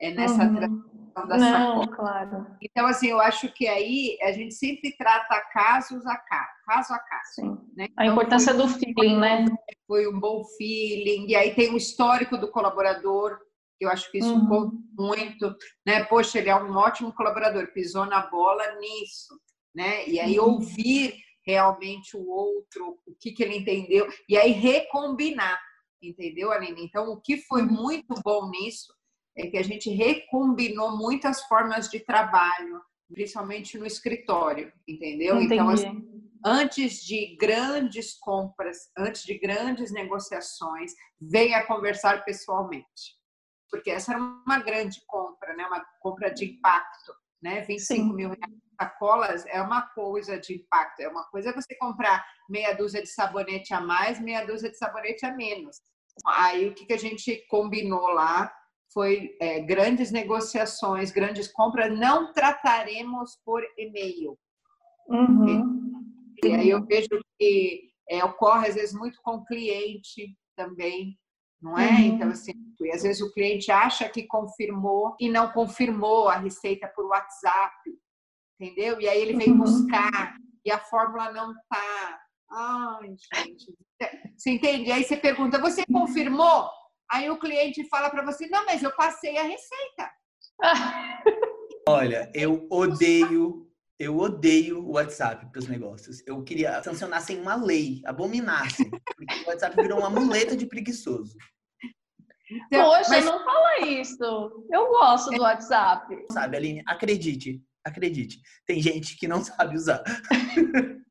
é, 0.00 0.10
nessa 0.12 0.44
Uhum. 0.44 0.54
transação 0.54 1.28
da 1.28 1.38
sacola. 1.38 1.86
Não, 1.86 1.96
claro. 1.96 2.46
Então, 2.62 2.86
assim, 2.86 3.08
eu 3.08 3.18
acho 3.18 3.50
que 3.52 3.66
aí 3.66 4.18
a 4.22 4.30
gente 4.32 4.54
sempre 4.54 4.94
trata 4.96 5.40
casos 5.52 6.06
a 6.06 6.16
caso, 6.16 6.52
caso 6.66 6.92
a 6.92 6.98
caso. 6.98 7.64
Né? 7.74 7.88
A 7.96 8.04
Então, 8.04 8.12
importância 8.14 8.52
do 8.54 8.68
feeling, 8.68 9.18
né? 9.18 9.46
foi 9.86 10.06
um 10.06 10.20
bom 10.20 10.44
feeling, 10.58 11.26
e 11.28 11.34
aí 11.34 11.54
tem 11.54 11.72
o 11.72 11.76
histórico 11.76 12.36
do 12.36 12.50
colaborador, 12.50 13.38
que 13.78 13.84
eu 13.84 13.90
acho 13.90 14.10
que 14.10 14.18
isso 14.18 14.34
Uhum. 14.34 14.48
conta 14.48 14.76
muito, 14.98 15.54
né? 15.86 16.04
Poxa, 16.04 16.38
ele 16.38 16.48
é 16.50 16.56
um 16.56 16.74
ótimo 16.76 17.12
colaborador, 17.12 17.72
pisou 17.72 18.06
na 18.06 18.26
bola 18.26 18.62
nisso, 18.80 19.38
né? 19.74 20.06
E 20.08 20.18
aí 20.20 20.38
Uhum. 20.40 20.54
ouvir 20.54 21.14
realmente 21.46 22.16
o 22.16 22.28
outro, 22.28 22.98
o 23.06 23.14
que, 23.20 23.32
que 23.32 23.42
ele 23.42 23.58
entendeu, 23.58 24.08
e 24.28 24.36
aí 24.36 24.50
recombinar, 24.50 25.58
entendeu, 26.02 26.50
Aline? 26.50 26.84
Então, 26.84 27.10
o 27.10 27.20
que 27.20 27.36
foi 27.38 27.62
muito 27.62 28.14
bom 28.22 28.50
nisso 28.50 28.92
é 29.36 29.46
que 29.46 29.56
a 29.56 29.62
gente 29.62 29.90
recombinou 29.90 30.96
muitas 30.96 31.42
formas 31.42 31.88
de 31.88 32.00
trabalho, 32.00 32.80
principalmente 33.12 33.78
no 33.78 33.86
escritório, 33.86 34.72
entendeu? 34.88 35.40
Então, 35.40 35.68
assim, 35.68 35.88
Entendi. 35.88 36.30
antes 36.44 37.04
de 37.04 37.36
grandes 37.36 38.18
compras, 38.18 38.90
antes 38.96 39.22
de 39.22 39.38
grandes 39.38 39.92
negociações, 39.92 40.92
venha 41.20 41.64
conversar 41.66 42.24
pessoalmente. 42.24 43.16
Porque 43.70 43.90
essa 43.90 44.12
era 44.12 44.20
uma 44.20 44.58
grande 44.58 45.02
compra, 45.06 45.54
né? 45.54 45.66
uma 45.66 45.84
compra 46.00 46.32
de 46.32 46.46
impacto. 46.46 47.12
Né? 47.42 47.60
25 47.62 48.00
Sim. 48.00 48.14
mil 48.14 48.28
reais 48.28 48.66
sacolas 48.80 49.44
é 49.46 49.60
uma 49.60 49.82
coisa 49.82 50.38
de 50.38 50.54
impacto. 50.54 51.00
É 51.00 51.08
uma 51.08 51.24
coisa 51.24 51.52
você 51.52 51.74
comprar 51.76 52.24
meia 52.48 52.74
dúzia 52.74 53.02
de 53.02 53.08
sabonete 53.08 53.74
a 53.74 53.80
mais, 53.80 54.20
meia 54.20 54.44
dúzia 54.44 54.70
de 54.70 54.76
sabonete 54.76 55.24
a 55.24 55.34
menos. 55.34 55.76
Aí 56.26 56.68
o 56.68 56.74
que, 56.74 56.86
que 56.86 56.92
a 56.92 56.98
gente 56.98 57.44
combinou 57.48 58.08
lá 58.08 58.52
foi 58.92 59.36
é, 59.40 59.60
grandes 59.60 60.10
negociações, 60.10 61.10
grandes 61.10 61.48
compras. 61.48 61.96
Não 61.98 62.32
trataremos 62.32 63.38
por 63.44 63.62
e-mail. 63.76 64.38
Uhum. 65.08 66.04
E 66.44 66.52
aí 66.52 66.70
eu 66.70 66.84
vejo 66.84 67.08
que 67.38 67.90
é, 68.08 68.24
ocorre 68.24 68.68
às 68.68 68.74
vezes 68.74 68.94
muito 68.94 69.18
com 69.22 69.36
o 69.36 69.44
cliente 69.44 70.34
também, 70.56 71.18
não 71.66 71.76
é? 71.78 71.90
Uhum. 71.90 71.98
Então, 72.00 72.28
assim, 72.30 72.52
e 72.80 72.90
às 72.92 73.02
vezes 73.02 73.20
o 73.20 73.32
cliente 73.32 73.70
acha 73.72 74.08
que 74.08 74.22
confirmou 74.26 75.16
e 75.18 75.28
não 75.28 75.50
confirmou 75.50 76.28
a 76.28 76.36
receita 76.36 76.86
por 76.94 77.06
WhatsApp, 77.06 77.74
entendeu? 78.60 79.00
E 79.00 79.08
aí 79.08 79.20
ele 79.20 79.36
vem 79.36 79.50
Uhum. 79.50 79.58
buscar 79.58 80.36
e 80.64 80.70
a 80.70 80.78
fórmula 80.78 81.32
não 81.32 81.52
tá. 81.68 82.20
Ai, 82.50 83.08
gente. 83.34 83.74
Você 84.36 84.50
entende? 84.50 84.92
Aí 84.92 85.02
você 85.02 85.16
pergunta, 85.16 85.58
você 85.58 85.84
confirmou? 85.86 86.70
Aí 87.10 87.28
o 87.28 87.38
cliente 87.38 87.88
fala 87.88 88.08
para 88.10 88.24
você, 88.24 88.46
não, 88.46 88.64
mas 88.64 88.82
eu 88.82 88.94
passei 88.94 89.36
a 89.36 89.42
receita. 89.42 90.10
Olha, 91.88 92.30
eu 92.34 92.66
odeio, 92.70 93.68
eu 93.98 94.16
odeio 94.18 94.84
o 94.84 94.92
WhatsApp 94.92 95.46
para 95.50 95.58
os 95.58 95.66
negócios. 95.68 96.22
Eu 96.26 96.42
queria 96.44 96.82
sancionassem 96.82 97.40
uma 97.40 97.54
lei, 97.56 98.02
abominassem, 98.04 98.90
porque 98.90 99.34
o 99.44 99.48
WhatsApp 99.48 99.74
virou 99.76 99.98
uma 100.00 100.10
muleta 100.10 100.56
de 100.56 100.66
preguiçoso. 100.66 101.36
Então, 102.50 102.84
Poxa, 102.84 103.10
mas- 103.10 103.24
não 103.24 103.44
fala 103.44 103.80
isso. 103.80 104.64
Eu 104.70 104.88
gosto 104.88 105.30
do 105.30 105.42
WhatsApp. 105.42 106.26
Sabe, 106.30 106.56
Aline? 106.56 106.82
Acredite, 106.86 107.60
acredite. 107.84 108.40
Tem 108.66 108.80
gente 108.80 109.16
que 109.16 109.26
não 109.26 109.42
sabe 109.44 109.76
usar. 109.76 110.02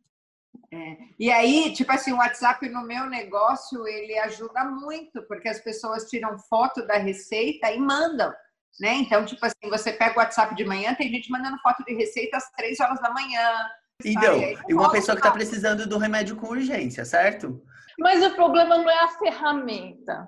E 1.18 1.32
aí, 1.32 1.72
tipo 1.74 1.92
assim, 1.92 2.12
o 2.12 2.18
WhatsApp 2.18 2.68
no 2.68 2.86
meu 2.86 3.06
negócio, 3.06 3.88
ele 3.88 4.18
ajuda 4.20 4.66
muito, 4.66 5.22
porque 5.24 5.48
as 5.48 5.60
pessoas 5.62 6.10
tiram 6.10 6.38
foto 6.38 6.86
da 6.86 6.98
receita 6.98 7.72
e 7.72 7.80
mandam, 7.80 8.34
né? 8.80 8.96
Então, 8.96 9.26
tipo 9.26 9.46
assim, 9.46 9.70
você 9.70 9.94
pega 9.94 10.16
o 10.16 10.18
WhatsApp 10.18 10.54
de 10.56 10.66
manhã, 10.66 10.94
tem 10.94 11.10
gente 11.10 11.32
mandando 11.32 11.58
foto 11.60 11.84
de 11.86 11.94
receita 11.94 12.38
às 12.38 12.52
três 12.52 12.80
horas 12.80 13.00
da 13.00 13.10
manhã. 13.12 13.70
Então, 14.04 14.34
aí 14.34 14.58
e 14.68 14.74
uma 14.74 14.92
pessoa 14.92 15.16
que 15.16 15.22
está 15.22 15.32
precisando 15.32 15.88
do 15.88 15.98
remédio 15.98 16.36
com 16.36 16.48
urgência, 16.48 17.06
certo? 17.06 17.64
Mas 17.98 18.22
o 18.22 18.36
problema 18.36 18.78
não 18.78 18.90
é 18.90 19.04
a 19.04 19.08
ferramenta. 19.08 20.28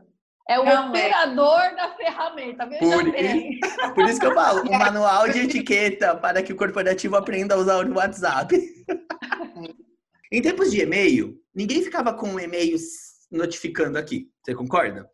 É 0.50 0.60
o 0.60 0.64
Não 0.64 0.72
é. 0.72 0.90
operador 0.90 1.76
da 1.76 1.94
ferramenta. 1.96 2.66
Veja 2.66 2.82
Por 2.82 3.12
bem. 3.12 3.60
Por 3.94 4.06
isso 4.06 4.20
que 4.20 4.26
eu 4.26 4.34
falo, 4.34 4.62
um 4.62 4.72
manual 4.80 5.30
de 5.30 5.40
etiqueta 5.40 6.16
para 6.16 6.42
que 6.42 6.54
o 6.54 6.56
corporativo 6.56 7.16
aprenda 7.18 7.56
a 7.56 7.58
usar 7.58 7.86
o 7.86 7.94
WhatsApp. 7.94 8.56
em 10.32 10.42
tempos 10.42 10.72
de 10.72 10.82
e-mail, 10.82 11.38
ninguém 11.54 11.84
ficava 11.84 12.14
com 12.14 12.40
e-mails 12.40 12.82
notificando 13.30 13.98
aqui. 13.98 14.30
Você 14.44 14.56
concorda? 14.56 15.10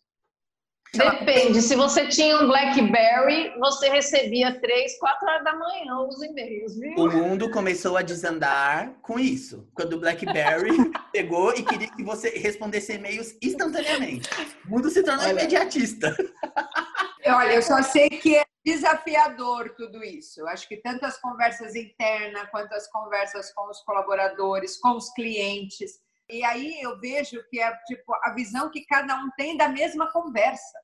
Depende. 0.94 1.60
Se 1.62 1.76
você 1.76 2.08
tinha 2.08 2.38
um 2.40 2.48
BlackBerry, 2.48 3.58
você 3.58 3.90
recebia 3.90 4.60
três, 4.60 4.98
quatro 5.00 5.28
horas 5.28 5.44
da 5.44 5.56
manhã 5.56 5.98
os 6.08 6.22
e-mails, 6.22 6.78
viu? 6.78 6.94
O 6.96 7.12
mundo 7.12 7.50
começou 7.50 7.98
a 7.98 8.04
desandar 8.04 8.94
com 9.02 9.18
isso. 9.18 9.68
Quando 9.74 9.94
o 9.94 10.00
BlackBerry 10.00 10.70
pegou 11.12 11.52
e 11.56 11.64
queria 11.64 11.90
que 11.90 12.04
você 12.04 12.30
respondesse 12.30 12.94
e-mails 12.94 13.36
instantaneamente. 13.42 14.30
O 14.68 14.70
mundo 14.70 14.90
se 14.92 15.02
tornou 15.02 15.26
Olha. 15.26 15.32
imediatista. 15.32 16.16
Olha, 17.26 17.54
eu 17.54 17.62
só 17.64 17.82
sei 17.82 18.10
que 18.10 18.36
é 18.36 18.44
desafiador 18.64 19.74
tudo 19.76 20.04
isso. 20.04 20.42
Eu 20.42 20.48
acho 20.48 20.68
que 20.68 20.78
tanto 20.78 21.06
as 21.06 21.20
conversas 21.20 21.76
internas 21.76 22.48
quanto 22.52 22.72
as 22.74 22.88
conversas 22.92 23.52
com 23.54 23.68
os 23.70 23.82
colaboradores, 23.82 24.78
com 24.80 24.92
os 24.92 25.12
clientes. 25.14 26.00
E 26.30 26.44
aí 26.44 26.82
eu 26.82 27.00
vejo 27.00 27.44
que 27.50 27.60
é 27.60 27.76
tipo 27.88 28.14
a 28.24 28.34
visão 28.34 28.70
que 28.70 28.86
cada 28.86 29.16
um 29.16 29.30
tem 29.38 29.58
da 29.58 29.70
mesma 29.70 30.12
conversa. 30.12 30.83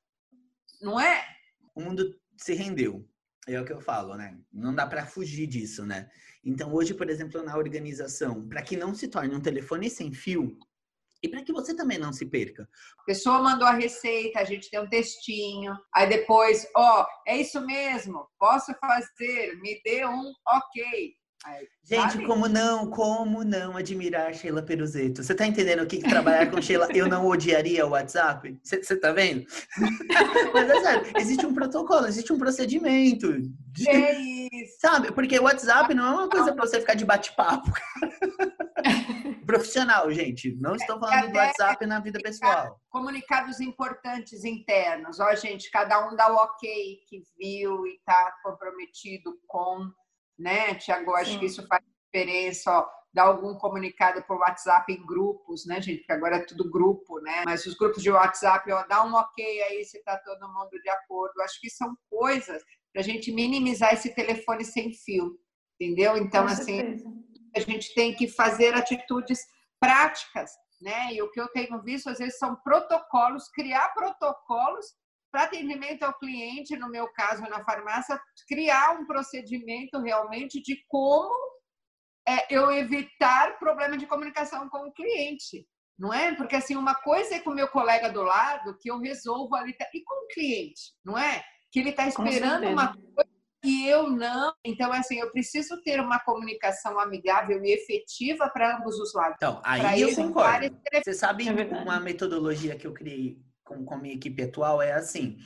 Não 0.80 0.98
é? 0.98 1.24
o 1.74 1.80
mundo 1.80 2.14
se 2.36 2.54
rendeu. 2.54 3.06
É 3.48 3.60
o 3.60 3.64
que 3.64 3.72
eu 3.72 3.80
falo, 3.80 4.14
né? 4.16 4.38
Não 4.52 4.74
dá 4.74 4.86
para 4.86 5.06
fugir 5.06 5.46
disso, 5.46 5.84
né? 5.84 6.08
Então, 6.44 6.72
hoje, 6.72 6.94
por 6.94 7.08
exemplo, 7.08 7.42
na 7.42 7.56
organização, 7.56 8.46
para 8.46 8.62
que 8.62 8.76
não 8.76 8.94
se 8.94 9.08
torne 9.08 9.34
um 9.34 9.40
telefone 9.40 9.88
sem 9.90 10.12
fio 10.12 10.56
e 11.22 11.28
para 11.28 11.42
que 11.42 11.52
você 11.52 11.74
também 11.74 11.98
não 11.98 12.12
se 12.12 12.26
perca. 12.26 12.68
A 12.98 13.02
pessoa 13.04 13.42
mandou 13.42 13.66
a 13.66 13.72
receita, 13.72 14.40
a 14.40 14.44
gente 14.44 14.70
tem 14.70 14.80
um 14.80 14.88
textinho, 14.88 15.74
aí 15.94 16.08
depois, 16.08 16.66
ó, 16.76 17.06
é 17.26 17.38
isso 17.38 17.60
mesmo, 17.66 18.26
posso 18.38 18.72
fazer, 18.78 19.56
me 19.60 19.80
dê 19.84 20.06
um 20.06 20.32
ok. 20.46 21.14
Gente, 21.82 22.12
sabe? 22.12 22.26
como 22.26 22.46
não, 22.48 22.88
como 22.90 23.42
não 23.42 23.76
admirar 23.76 24.32
Sheila 24.34 24.62
Peruzeto? 24.62 25.22
Você 25.22 25.34
tá 25.34 25.46
entendendo 25.46 25.82
o 25.82 25.86
que, 25.86 25.98
que 25.98 26.08
trabalhar 26.08 26.50
com 26.50 26.60
Sheila 26.60 26.86
eu 26.94 27.08
não 27.08 27.26
odiaria 27.26 27.84
o 27.86 27.90
WhatsApp? 27.90 28.58
Você 28.62 28.96
tá 28.96 29.10
vendo? 29.12 29.44
Mas 30.54 30.68
é 30.70 30.80
sério, 30.82 31.12
existe 31.16 31.46
um 31.46 31.54
protocolo, 31.54 32.06
existe 32.06 32.32
um 32.32 32.38
procedimento. 32.38 33.32
de- 33.72 33.88
É 33.88 34.12
isso. 34.20 34.78
Sabe? 34.80 35.10
Porque 35.12 35.38
o 35.38 35.44
WhatsApp 35.44 35.92
não 35.94 36.06
é 36.06 36.10
uma 36.10 36.28
coisa 36.28 36.52
pra 36.52 36.66
você 36.66 36.78
ficar 36.80 36.94
de 36.94 37.04
bate-papo. 37.04 37.70
Profissional, 39.46 40.10
gente. 40.12 40.56
Não 40.60 40.76
estou 40.76 40.98
falando 41.00 41.30
do 41.32 41.36
WhatsApp 41.36 41.84
na 41.86 41.98
vida 42.00 42.18
pessoal. 42.22 42.78
Comunicados 42.88 43.60
importantes 43.60 44.44
internos. 44.44 45.18
Ó, 45.18 45.34
gente, 45.34 45.70
cada 45.70 46.08
um 46.08 46.14
dá 46.14 46.32
o 46.32 46.36
ok 46.36 46.98
que 47.08 47.22
viu 47.38 47.86
e 47.86 47.96
está 47.96 48.32
comprometido 48.44 49.36
com, 49.46 49.90
né, 50.40 50.74
Tiago? 50.74 51.14
Acho 51.14 51.32
Sim. 51.32 51.38
que 51.38 51.46
isso 51.46 51.66
faz 51.66 51.82
diferença, 52.06 52.70
ó, 52.72 52.88
dar 53.12 53.24
algum 53.24 53.54
comunicado 53.54 54.22
por 54.22 54.38
WhatsApp 54.38 54.92
em 54.92 55.04
grupos, 55.04 55.66
né, 55.66 55.80
gente? 55.80 55.98
Porque 55.98 56.12
agora 56.12 56.36
é 56.36 56.44
tudo 56.44 56.70
grupo, 56.70 57.20
né? 57.20 57.42
Mas 57.44 57.66
os 57.66 57.74
grupos 57.74 58.02
de 58.02 58.10
WhatsApp, 58.10 58.70
ó, 58.72 58.84
dá 58.86 59.04
um 59.04 59.14
ok 59.14 59.62
aí 59.62 59.84
se 59.84 60.02
tá 60.02 60.16
todo 60.18 60.48
mundo 60.48 60.70
de 60.82 60.88
acordo. 60.88 61.40
Acho 61.42 61.60
que 61.60 61.68
são 61.68 61.94
coisas 62.08 62.62
para 62.92 63.02
a 63.02 63.04
gente 63.04 63.32
minimizar 63.32 63.92
esse 63.92 64.14
telefone 64.14 64.64
sem 64.64 64.92
fio, 64.92 65.38
entendeu? 65.78 66.16
Então, 66.16 66.44
Com 66.46 66.52
assim, 66.52 66.76
certeza. 66.76 67.08
a 67.56 67.60
gente 67.60 67.94
tem 67.94 68.14
que 68.14 68.28
fazer 68.28 68.74
atitudes 68.74 69.40
práticas, 69.78 70.50
né? 70.80 71.12
E 71.12 71.22
o 71.22 71.30
que 71.30 71.40
eu 71.40 71.48
tenho 71.48 71.80
visto, 71.82 72.08
às 72.08 72.18
vezes, 72.18 72.38
são 72.38 72.56
protocolos, 72.56 73.48
criar 73.48 73.88
protocolos 73.90 74.86
para 75.30 75.44
atendimento 75.44 76.02
ao 76.02 76.18
cliente, 76.18 76.76
no 76.76 76.88
meu 76.88 77.08
caso, 77.12 77.42
na 77.42 77.64
farmácia, 77.64 78.20
criar 78.48 78.98
um 78.98 79.06
procedimento 79.06 79.98
realmente 80.00 80.60
de 80.62 80.82
como 80.88 81.34
é, 82.26 82.54
eu 82.54 82.70
evitar 82.70 83.58
problema 83.58 83.96
de 83.96 84.06
comunicação 84.06 84.68
com 84.68 84.88
o 84.88 84.92
cliente, 84.92 85.66
não 85.98 86.12
é? 86.12 86.34
Porque 86.34 86.56
assim, 86.56 86.76
uma 86.76 86.94
coisa 86.94 87.36
é 87.36 87.40
com 87.40 87.50
o 87.50 87.54
meu 87.54 87.68
colega 87.68 88.10
do 88.10 88.22
lado 88.22 88.76
que 88.80 88.90
eu 88.90 88.98
resolvo 88.98 89.54
ali, 89.54 89.74
e 89.94 90.02
com 90.04 90.24
o 90.24 90.28
cliente, 90.28 90.92
não 91.04 91.16
é? 91.16 91.42
Que 91.72 91.80
ele 91.80 91.90
está 91.90 92.06
esperando 92.06 92.66
uma 92.66 92.94
coisa 92.94 93.30
e 93.62 93.86
eu 93.86 94.08
não. 94.08 94.54
Então, 94.64 94.90
assim, 94.90 95.18
eu 95.20 95.30
preciso 95.30 95.82
ter 95.82 96.00
uma 96.00 96.18
comunicação 96.20 96.98
amigável 96.98 97.62
e 97.62 97.72
efetiva 97.72 98.48
para 98.48 98.78
ambos 98.78 98.98
os 98.98 99.12
lados. 99.12 99.36
Então, 99.36 99.60
aí 99.64 100.00
eu 100.00 100.14
concordo. 100.14 100.74
Você 101.04 101.12
sabe 101.12 101.46
é 101.46 101.52
uma 101.52 102.00
metodologia 102.00 102.76
que 102.76 102.86
eu 102.86 102.94
criei 102.94 103.38
com, 103.70 103.84
com 103.84 103.94
a 103.94 103.98
minha 103.98 104.14
equipe 104.14 104.42
atual 104.42 104.82
é 104.82 104.92
assim: 104.92 105.38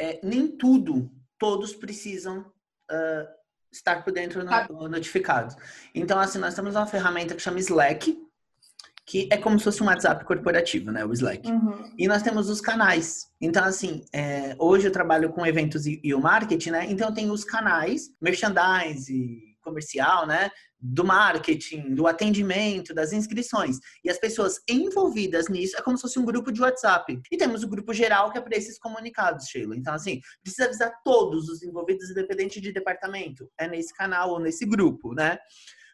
é, 0.00 0.18
nem 0.22 0.48
tudo, 0.48 1.10
todos 1.38 1.74
precisam 1.74 2.40
uh, 2.40 3.28
estar 3.70 4.02
por 4.02 4.12
dentro 4.12 4.42
no, 4.42 4.88
notificados. 4.88 5.54
Então, 5.94 6.18
assim, 6.18 6.38
nós 6.38 6.54
temos 6.54 6.74
uma 6.74 6.86
ferramenta 6.86 7.34
que 7.34 7.42
chama 7.42 7.60
Slack, 7.60 8.18
que 9.04 9.28
é 9.30 9.36
como 9.36 9.58
se 9.58 9.64
fosse 9.64 9.82
um 9.82 9.86
WhatsApp 9.86 10.24
corporativo, 10.24 10.90
né? 10.90 11.04
O 11.04 11.12
Slack. 11.12 11.48
Uhum. 11.48 11.92
E 11.96 12.08
nós 12.08 12.22
temos 12.22 12.48
os 12.48 12.60
canais. 12.60 13.30
Então, 13.40 13.64
assim, 13.64 14.04
é, 14.12 14.56
hoje 14.58 14.88
eu 14.88 14.92
trabalho 14.92 15.30
com 15.30 15.46
eventos 15.46 15.86
e, 15.86 16.00
e, 16.02 16.14
o 16.14 16.20
marketing, 16.20 16.70
né? 16.70 16.86
Então, 16.88 17.12
tem 17.12 17.30
os 17.30 17.44
canais, 17.44 18.10
merchandise, 18.20 19.55
comercial, 19.66 20.26
né? 20.26 20.50
Do 20.80 21.04
marketing, 21.04 21.94
do 21.94 22.06
atendimento, 22.06 22.94
das 22.94 23.12
inscrições. 23.12 23.78
E 24.04 24.10
as 24.10 24.18
pessoas 24.18 24.60
envolvidas 24.68 25.48
nisso 25.48 25.76
é 25.76 25.82
como 25.82 25.96
se 25.96 26.02
fosse 26.02 26.18
um 26.18 26.24
grupo 26.24 26.52
de 26.52 26.62
WhatsApp. 26.62 27.20
E 27.30 27.36
temos 27.36 27.62
o 27.62 27.68
grupo 27.68 27.92
geral 27.92 28.30
que 28.30 28.38
é 28.38 28.40
para 28.40 28.56
esses 28.56 28.78
comunicados, 28.78 29.48
Sheila. 29.48 29.76
Então, 29.76 29.94
assim, 29.94 30.20
precisa 30.42 30.66
avisar 30.66 30.92
todos 31.04 31.48
os 31.48 31.62
envolvidos, 31.62 32.10
independente 32.10 32.60
de 32.60 32.72
departamento. 32.72 33.50
É 33.58 33.66
nesse 33.68 33.92
canal 33.92 34.30
ou 34.30 34.40
nesse 34.40 34.64
grupo, 34.64 35.14
né? 35.14 35.38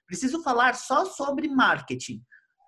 Preciso 0.07 0.43
falar 0.43 0.75
só 0.75 1.07
sobre 1.07 1.49
marketing. 1.49 2.23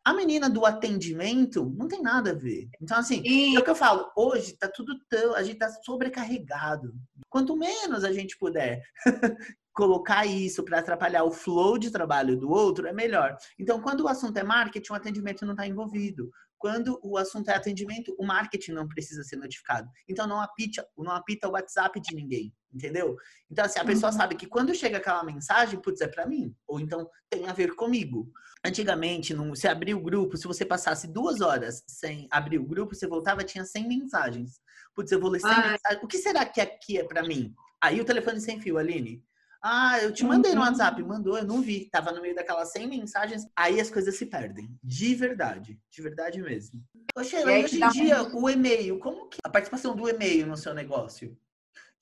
A 0.05 0.13
menina 0.13 0.51
do 0.51 0.67
atendimento 0.67 1.73
não 1.77 1.89
tem 1.89 2.03
nada 2.03 2.33
a 2.33 2.35
ver. 2.35 2.69
Então, 2.81 2.99
assim, 2.99 3.23
e... 3.25 3.57
é 3.57 3.59
o 3.59 3.65
que 3.65 3.71
eu 3.71 3.75
falo, 3.75 4.11
hoje 4.15 4.53
tá 4.53 4.69
tudo 4.69 4.99
tão. 5.09 5.35
A 5.35 5.43
gente 5.43 5.59
tá 5.59 5.69
sobrecarregado. 5.83 6.93
Quanto 7.31 7.57
menos 7.57 8.05
a 8.05 8.13
gente 8.13 8.37
puder 8.37 8.83
colocar 9.73 10.27
isso 10.27 10.63
para 10.63 10.79
atrapalhar 10.79 11.25
o 11.25 11.33
flow 11.33 11.79
de 11.79 11.91
trabalho 11.91 12.39
do 12.39 12.51
outro, 12.51 12.87
é 12.87 12.93
melhor. 12.93 13.37
Então, 13.59 13.81
quando 13.81 14.03
o 14.03 14.09
assunto 14.09 14.37
é 14.37 14.45
marketing, 14.45 14.93
o 14.93 14.97
atendimento 14.97 15.47
não 15.47 15.53
está 15.53 15.67
envolvido. 15.67 16.31
Quando 16.59 16.99
o 17.03 17.17
assunto 17.19 17.49
é 17.49 17.55
atendimento, 17.55 18.15
o 18.19 18.25
marketing 18.25 18.73
não 18.73 18.87
precisa 18.87 19.23
ser 19.25 19.37
notificado. 19.37 19.89
Então, 20.09 20.27
não 20.27 20.41
apita, 20.41 20.87
não 20.97 21.13
apita 21.13 21.49
o 21.49 21.53
WhatsApp 21.53 22.01
de 22.01 22.15
ninguém, 22.15 22.53
entendeu? 22.75 23.17
Então, 23.51 23.65
assim, 23.65 23.79
a 23.79 23.85
pessoa 23.85 24.11
uhum. 24.11 24.19
sabe 24.19 24.35
que 24.35 24.47
quando 24.47 24.75
chega 24.75 24.99
aquela 24.99 25.23
mensagem, 25.23 25.81
putz, 25.81 26.01
é 26.01 26.09
para 26.09 26.27
mim. 26.27 26.55
Ou 26.67 26.81
então, 26.81 27.09
tem 27.31 27.47
a 27.47 27.53
ver 27.53 27.75
comigo. 27.75 28.31
Antigamente, 28.65 29.33
não, 29.35 29.51
você 29.51 29.69
abria 29.69 29.97
o 29.97 30.03
grupo, 30.03 30.37
se 30.37 30.47
você 30.47 30.65
passasse 30.65 31.07
duas 31.07 31.41
horas 31.41 31.85
sem 31.87 32.27
abrir 32.31 32.59
o 32.59 32.67
grupo, 32.67 32.95
você 32.95 33.07
voltava, 33.07 33.45
tinha 33.45 33.65
100 33.65 33.87
mensagens. 33.87 34.61
Putz, 34.95 35.13
eu 35.13 35.21
vou 35.21 35.31
ler 35.31 35.41
100 35.41 35.51
ah. 35.51 35.57
mensagens. 35.57 36.03
O 36.03 36.07
que 36.07 36.19
será 36.19 36.45
que 36.45 36.61
aqui 36.61 36.99
é 36.99 37.05
para 37.05 37.23
mim? 37.23 37.55
Aí 37.81 38.01
o 38.01 38.05
telefone 38.05 38.41
sem 38.41 38.61
fio, 38.61 38.79
Aline. 38.79 39.23
Ah, 39.67 39.99
eu 40.03 40.13
te 40.13 40.23
mandei 40.25 40.53
no 40.53 40.61
uhum. 40.61 40.67
WhatsApp. 40.67 41.03
Mandou, 41.03 41.39
eu 41.39 41.45
não 41.45 41.63
vi. 41.63 41.89
Tava 41.91 42.13
no 42.13 42.21
meio 42.21 42.35
daquelas 42.35 42.71
100 42.73 42.87
mensagens. 42.87 43.47
Aí 43.57 43.81
as 43.81 43.91
coisas 43.91 44.15
se 44.15 44.27
perdem. 44.27 44.69
De 44.83 45.15
verdade. 45.15 45.81
De 45.91 46.03
verdade 46.03 46.43
mesmo. 46.43 46.83
Hoje 47.17 47.35
em 47.37 47.89
dia, 47.89 48.23
o 48.23 48.51
e-mail, 48.51 48.99
como 48.99 49.27
que... 49.27 49.39
A 49.43 49.49
participação 49.49 49.97
do 49.97 50.07
e-mail 50.07 50.47
no 50.47 50.57
seu 50.57 50.75
negócio? 50.75 51.35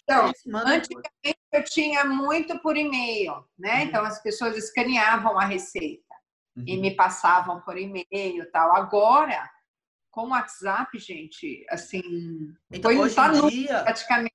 Então, 0.02 0.32
antigamente 0.66 1.38
eu 1.52 1.64
tinha 1.64 2.04
muito 2.04 2.58
por 2.60 2.76
e-mail, 2.76 3.44
né? 3.58 3.76
Uhum. 3.76 3.82
Então, 3.82 4.04
as 4.04 4.22
pessoas 4.22 4.56
escaneavam 4.56 5.38
a 5.38 5.44
receita 5.44 6.14
uhum. 6.56 6.64
e 6.66 6.76
me 6.76 6.90
passavam 6.94 7.60
por 7.60 7.78
e-mail 7.78 8.06
e 8.10 8.46
tal. 8.46 8.74
Agora, 8.74 9.48
com 10.10 10.26
o 10.26 10.30
WhatsApp, 10.30 10.98
gente, 10.98 11.64
assim... 11.70 12.52
Então, 12.70 12.90
foi 12.90 12.98
hoje 12.98 13.16
em 13.18 13.48
dia... 13.48 13.82
praticamente 13.82 14.34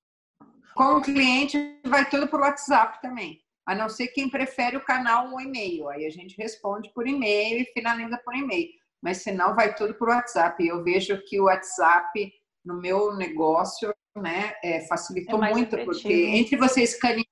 com 0.74 0.98
o 0.98 1.02
cliente, 1.02 1.58
vai 1.84 2.08
tudo 2.08 2.28
por 2.28 2.40
WhatsApp 2.40 3.02
também. 3.02 3.42
A 3.66 3.74
não 3.74 3.88
ser 3.88 4.08
quem 4.08 4.30
prefere 4.30 4.76
o 4.76 4.84
canal 4.84 5.32
ou 5.32 5.40
e-mail. 5.40 5.88
Aí 5.88 6.06
a 6.06 6.10
gente 6.10 6.36
responde 6.36 6.90
por 6.94 7.06
e-mail 7.06 7.60
e 7.60 7.72
finaliza 7.72 8.16
por 8.24 8.34
e-mail. 8.34 8.68
Mas 9.02 9.18
senão 9.18 9.56
vai 9.56 9.74
tudo 9.74 9.94
por 9.94 10.08
WhatsApp. 10.08 10.64
Eu 10.64 10.82
vejo 10.84 11.20
que 11.26 11.40
o 11.40 11.44
WhatsApp 11.44 12.32
no 12.64 12.80
meu 12.80 13.16
negócio 13.16 13.92
né, 14.20 14.54
é, 14.62 14.86
facilitou 14.86 15.42
é 15.42 15.52
muito, 15.52 15.74
efetivo. 15.74 15.92
porque 15.92 16.12
entre 16.12 16.56
você 16.56 16.82
escanear 16.82 17.24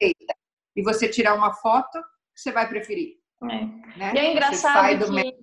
receita 0.00 0.34
e 0.76 0.82
você 0.82 1.08
tirar 1.08 1.34
uma 1.34 1.52
foto, 1.54 1.98
você 2.34 2.52
vai 2.52 2.68
preferir. 2.68 3.14
É. 3.42 3.98
Né? 3.98 4.12
E 4.14 4.18
é 4.18 4.32
engraçado 4.32 5.12
que 5.12 5.36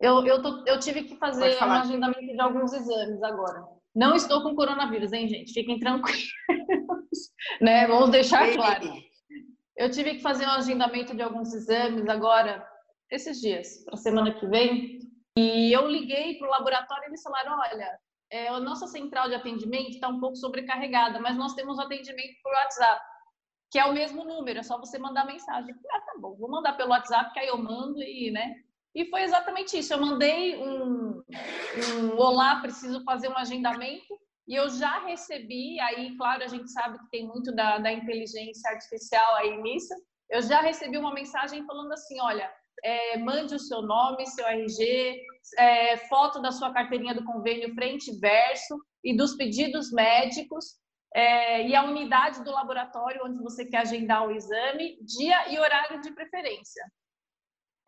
eu, 0.00 0.24
eu, 0.24 0.42
tô, 0.42 0.64
eu 0.66 0.78
tive 0.78 1.04
que 1.04 1.16
fazer 1.16 1.56
um 1.62 1.72
agendamento 1.72 2.20
de 2.20 2.40
alguns 2.40 2.72
exames 2.72 3.22
agora. 3.22 3.64
Não 3.94 4.14
estou 4.14 4.42
com 4.42 4.54
coronavírus, 4.54 5.12
hein, 5.12 5.26
gente? 5.26 5.52
Fiquem 5.52 5.78
tranquilos. 5.78 6.28
né? 7.60 7.86
Vamos 7.86 8.10
deixar 8.10 8.52
claro. 8.54 8.92
Eu 9.76 9.90
tive 9.90 10.14
que 10.14 10.22
fazer 10.22 10.46
um 10.46 10.50
agendamento 10.50 11.16
de 11.16 11.22
alguns 11.22 11.52
exames 11.52 12.08
agora, 12.08 12.64
esses 13.10 13.40
dias, 13.40 13.84
para 13.84 13.94
a 13.94 13.96
semana 13.96 14.34
que 14.34 14.46
vem. 14.46 14.98
E 15.36 15.72
eu 15.72 15.88
liguei 15.88 16.38
para 16.38 16.46
o 16.46 16.50
laboratório 16.50 17.04
e 17.04 17.06
eles 17.08 17.22
falaram: 17.22 17.58
olha, 17.58 17.98
é, 18.30 18.48
a 18.48 18.60
nossa 18.60 18.86
central 18.86 19.28
de 19.28 19.34
atendimento 19.34 19.90
está 19.90 20.08
um 20.08 20.20
pouco 20.20 20.36
sobrecarregada, 20.36 21.18
mas 21.20 21.36
nós 21.36 21.54
temos 21.54 21.78
atendimento 21.78 22.34
por 22.42 22.52
WhatsApp, 22.52 23.00
que 23.70 23.78
é 23.78 23.84
o 23.84 23.92
mesmo 23.92 24.24
número, 24.24 24.58
é 24.58 24.62
só 24.62 24.78
você 24.78 24.98
mandar 24.98 25.26
mensagem. 25.26 25.74
Ah, 25.90 26.00
tá 26.00 26.14
bom, 26.18 26.36
vou 26.36 26.50
mandar 26.50 26.74
pelo 26.74 26.90
WhatsApp, 26.90 27.32
que 27.32 27.40
aí 27.40 27.48
eu 27.48 27.58
mando 27.58 28.02
e, 28.02 28.30
né? 28.30 28.56
E 28.94 29.04
foi 29.06 29.22
exatamente 29.22 29.78
isso. 29.78 29.92
Eu 29.92 30.00
mandei 30.00 30.56
um, 30.56 31.22
um 31.22 32.16
olá, 32.18 32.56
preciso 32.60 33.04
fazer 33.04 33.28
um 33.28 33.36
agendamento. 33.36 34.18
E 34.46 34.54
eu 34.54 34.68
já 34.70 34.98
recebi, 35.00 35.78
aí, 35.78 36.16
claro, 36.16 36.42
a 36.42 36.48
gente 36.48 36.70
sabe 36.70 36.98
que 36.98 37.10
tem 37.10 37.26
muito 37.26 37.54
da, 37.54 37.78
da 37.78 37.92
inteligência 37.92 38.70
artificial 38.70 39.34
aí 39.36 39.60
nisso. 39.60 39.94
Eu 40.30 40.40
já 40.42 40.60
recebi 40.60 40.96
uma 40.96 41.12
mensagem 41.12 41.64
falando 41.66 41.92
assim: 41.92 42.18
olha, 42.20 42.50
é, 42.84 43.18
mande 43.18 43.54
o 43.54 43.58
seu 43.58 43.82
nome, 43.82 44.26
seu 44.26 44.46
RG, 44.46 45.20
é, 45.58 45.96
foto 46.08 46.40
da 46.40 46.52
sua 46.52 46.72
carteirinha 46.72 47.14
do 47.14 47.24
convênio 47.24 47.74
frente 47.74 48.10
e 48.10 48.18
verso 48.18 48.78
e 49.02 49.16
dos 49.16 49.36
pedidos 49.36 49.92
médicos 49.92 50.76
é, 51.14 51.66
e 51.66 51.74
a 51.74 51.84
unidade 51.84 52.44
do 52.44 52.50
laboratório 52.50 53.22
onde 53.24 53.42
você 53.42 53.64
quer 53.64 53.78
agendar 53.78 54.26
o 54.26 54.30
exame, 54.30 54.98
dia 55.02 55.52
e 55.52 55.58
horário 55.58 56.00
de 56.00 56.12
preferência. 56.12 56.84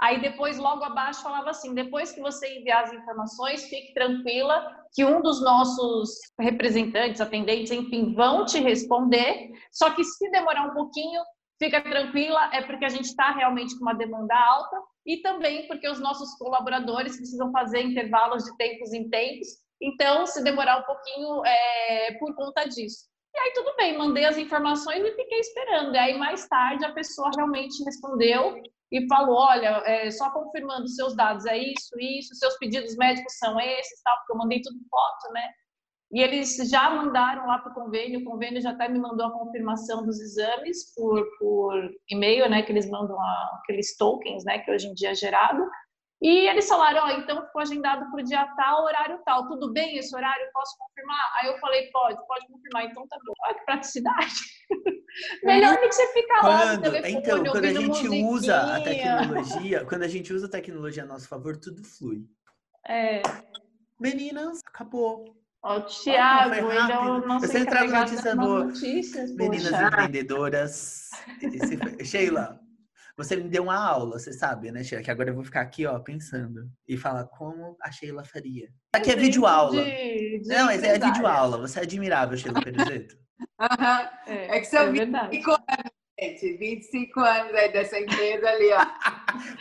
Aí 0.01 0.19
depois, 0.19 0.57
logo 0.57 0.83
abaixo, 0.83 1.23
falava 1.23 1.51
assim: 1.51 1.75
depois 1.75 2.11
que 2.11 2.23
você 2.23 2.59
enviar 2.59 2.85
as 2.85 2.93
informações, 2.93 3.69
fique 3.69 3.93
tranquila 3.93 4.75
que 4.95 5.05
um 5.05 5.21
dos 5.21 5.43
nossos 5.43 6.19
representantes, 6.39 7.21
atendentes, 7.21 7.71
enfim, 7.71 8.15
vão 8.15 8.47
te 8.47 8.59
responder. 8.59 9.51
Só 9.71 9.91
que 9.91 10.03
se 10.03 10.31
demorar 10.31 10.69
um 10.69 10.75
pouquinho, 10.75 11.21
fica 11.61 11.83
tranquila, 11.83 12.51
é 12.55 12.63
porque 12.63 12.87
a 12.87 12.89
gente 12.89 13.05
está 13.05 13.31
realmente 13.33 13.79
com 13.79 13.83
uma 13.83 13.95
demanda 13.95 14.35
alta 14.35 14.81
e 15.07 15.19
também 15.19 15.69
porque 15.69 15.89
os 15.89 16.01
nossos 16.01 16.35
colaboradores 16.39 17.17
precisam 17.17 17.53
fazer 17.53 17.83
intervalos 17.83 18.45
de 18.45 18.57
tempos 18.57 18.93
em 18.95 19.09
tempos. 19.11 19.49
Então, 19.81 20.27
se 20.27 20.43
demorar 20.43 20.79
um 20.79 20.85
pouquinho, 20.85 21.45
é 21.45 22.15
por 22.19 22.35
conta 22.35 22.65
disso. 22.65 23.09
E 23.35 23.39
aí, 23.39 23.53
tudo 23.53 23.77
bem, 23.77 23.97
mandei 23.97 24.25
as 24.25 24.37
informações 24.39 25.05
e 25.05 25.15
fiquei 25.15 25.39
esperando. 25.39 25.95
E 25.95 25.99
aí, 25.99 26.19
mais 26.19 26.49
tarde, 26.49 26.85
a 26.85 26.93
pessoa 26.93 27.31
realmente 27.37 27.85
respondeu 27.85 28.61
e 28.91 29.07
falou: 29.07 29.37
olha, 29.37 29.83
é, 29.87 30.11
só 30.11 30.31
confirmando 30.31 30.89
seus 30.89 31.15
dados, 31.15 31.47
é 31.47 31.57
isso, 31.57 31.99
isso, 31.99 32.35
seus 32.35 32.57
pedidos 32.59 32.97
médicos 32.97 33.39
são 33.39 33.59
esses, 33.61 34.03
tal, 34.03 34.17
porque 34.19 34.33
eu 34.33 34.39
mandei 34.39 34.61
tudo 34.61 34.79
foto, 34.91 35.33
né? 35.33 35.49
E 36.13 36.21
eles 36.21 36.57
já 36.69 36.91
mandaram 36.91 37.47
lá 37.47 37.59
para 37.59 37.71
o 37.71 37.75
convênio, 37.75 38.21
o 38.21 38.25
convênio 38.25 38.61
já 38.61 38.71
até 38.71 38.89
me 38.89 38.99
mandou 38.99 39.27
a 39.27 39.33
confirmação 39.33 40.05
dos 40.05 40.21
exames 40.21 40.93
por, 40.95 41.25
por 41.39 41.91
e-mail, 42.11 42.51
né? 42.51 42.63
Que 42.63 42.73
eles 42.73 42.91
mandam 42.91 43.19
a, 43.21 43.61
aqueles 43.63 43.97
tokens, 43.97 44.45
né? 44.45 44.59
Que 44.59 44.73
hoje 44.73 44.89
em 44.89 44.95
dia 44.95 45.13
é 45.13 45.15
gerado. 45.15 45.63
E 46.21 46.49
eles 46.49 46.69
falaram, 46.69 47.03
ó, 47.03 47.07
oh, 47.07 47.21
então 47.21 47.47
ficou 47.47 47.63
agendado 47.63 48.11
para 48.11 48.21
o 48.21 48.25
dia 48.25 48.45
tal, 48.57 48.85
horário 48.85 49.21
tal. 49.25 49.49
Tudo 49.49 49.73
bem 49.73 49.97
esse 49.97 50.15
horário? 50.15 50.51
Posso 50.53 50.77
confirmar? 50.77 51.33
Aí 51.37 51.47
eu 51.47 51.59
falei, 51.59 51.89
pode, 51.93 52.19
pode 52.27 52.47
confirmar. 52.47 52.85
Então 52.85 53.07
tá 53.09 53.17
bom. 53.25 53.33
Olha 53.45 53.55
que 53.55 53.65
praticidade. 53.65 54.35
Melhor 55.45 55.75
do 55.75 55.81
que 55.81 55.93
você 55.93 56.13
ficar 56.13 56.43
lá 56.43 56.77
no 56.77 56.83
telefone, 56.83 57.15
então, 57.15 57.45
quando 57.45 57.65
a 57.65 57.73
gente 57.73 58.09
usa 58.23 58.57
a 58.57 58.79
musiquinha. 58.79 59.19
tecnologia, 59.19 59.85
quando 59.87 60.03
a 60.03 60.09
gente 60.09 60.33
usa 60.33 60.47
a 60.47 60.51
tecnologia 60.51 61.05
a 61.05 61.07
nosso 61.07 61.27
favor, 61.27 61.57
tudo 61.57 61.83
flui. 61.85 62.27
É. 62.87 63.23
Meninas, 63.99 64.61
acabou. 64.67 65.40
Ó, 65.63 65.77
o 65.79 65.81
Thiago, 65.83 66.49
foi 66.55 66.59
ele 66.59 66.67
é 66.67 66.73
o 66.75 66.79
rápido. 66.81 67.27
nosso 67.27 67.45
Eu 67.45 67.49
sempre 67.51 67.67
trago 67.71 67.87
encarregado 67.87 68.11
notícia 68.11 68.37
boa. 68.37 68.65
notícias, 68.65 69.35
Meninas 69.37 69.71
poxa. 69.71 69.87
empreendedoras. 69.87 71.11
Esse 71.43 71.77
foi- 71.77 72.05
Sheila, 72.05 72.61
você 73.17 73.37
me 73.37 73.49
deu 73.49 73.65
uma 73.65 73.77
aula, 73.77 74.19
você 74.19 74.33
sabe, 74.33 74.71
né, 74.71 74.83
Sheila? 74.83 75.03
Que 75.05 75.11
agora 75.11 75.29
eu 75.31 75.35
vou 75.35 75.45
ficar 75.45 75.61
aqui, 75.61 75.85
ó, 75.87 75.99
pensando 75.99 76.67
e 76.89 76.97
falar 76.97 77.25
como 77.25 77.77
a 77.83 77.91
Sheila 77.93 78.25
faria. 78.25 78.69
Aqui 78.95 79.11
é 79.11 79.17
vídeo 79.17 79.47
aula. 79.47 79.83
Não, 80.47 80.65
mas 80.67 80.83
é 80.83 80.99
vídeo 80.99 81.27
aula. 81.27 81.59
Você 81.59 81.81
é 81.81 81.83
admirável, 81.83 82.39
Sheila 82.39 82.63
Peruzeto. 82.63 83.17
Aham. 83.61 84.09
É, 84.27 84.57
É 84.57 84.61
que 84.61 84.67
são 84.67 84.81
é 84.83 84.91
verdade. 84.91 85.29
25 85.37 85.51
anos, 85.51 85.93
gente. 86.19 86.57
25 86.57 87.21
anos 87.21 87.55
aí 87.55 87.73
dessa 87.73 87.99
empresa 88.01 88.49
ali, 88.49 88.71
ó. 88.73 88.87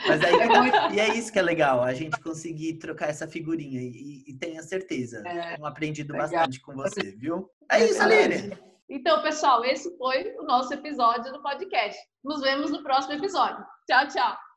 Mas 0.07 0.23
aí, 0.23 0.33
É 0.33 0.93
e 0.93 0.99
é 0.99 1.15
isso 1.15 1.31
que 1.31 1.39
é 1.39 1.41
legal, 1.41 1.81
a 1.81 1.93
gente 1.93 2.19
conseguir 2.21 2.75
trocar 2.75 3.09
essa 3.09 3.27
figurinha. 3.27 3.81
E, 3.81 4.23
e 4.27 4.33
tenha 4.33 4.61
certeza. 4.63 5.23
É. 5.25 5.55
Tenho 5.55 5.65
aprendido 5.65 6.13
Legal. 6.13 6.29
bastante 6.29 6.59
com 6.61 6.73
você, 6.73 7.11
viu? 7.17 7.49
É 7.71 7.85
isso, 7.85 8.01
Aline. 8.01 8.57
Então, 8.89 9.21
pessoal, 9.21 9.63
esse 9.63 9.95
foi 9.97 10.35
o 10.39 10.43
nosso 10.43 10.73
episódio 10.73 11.31
do 11.31 11.41
podcast. 11.41 11.99
Nos 12.23 12.41
vemos 12.41 12.71
no 12.71 12.81
próximo 12.81 13.13
episódio. 13.13 13.63
Tchau, 13.87 14.07
tchau. 14.07 14.48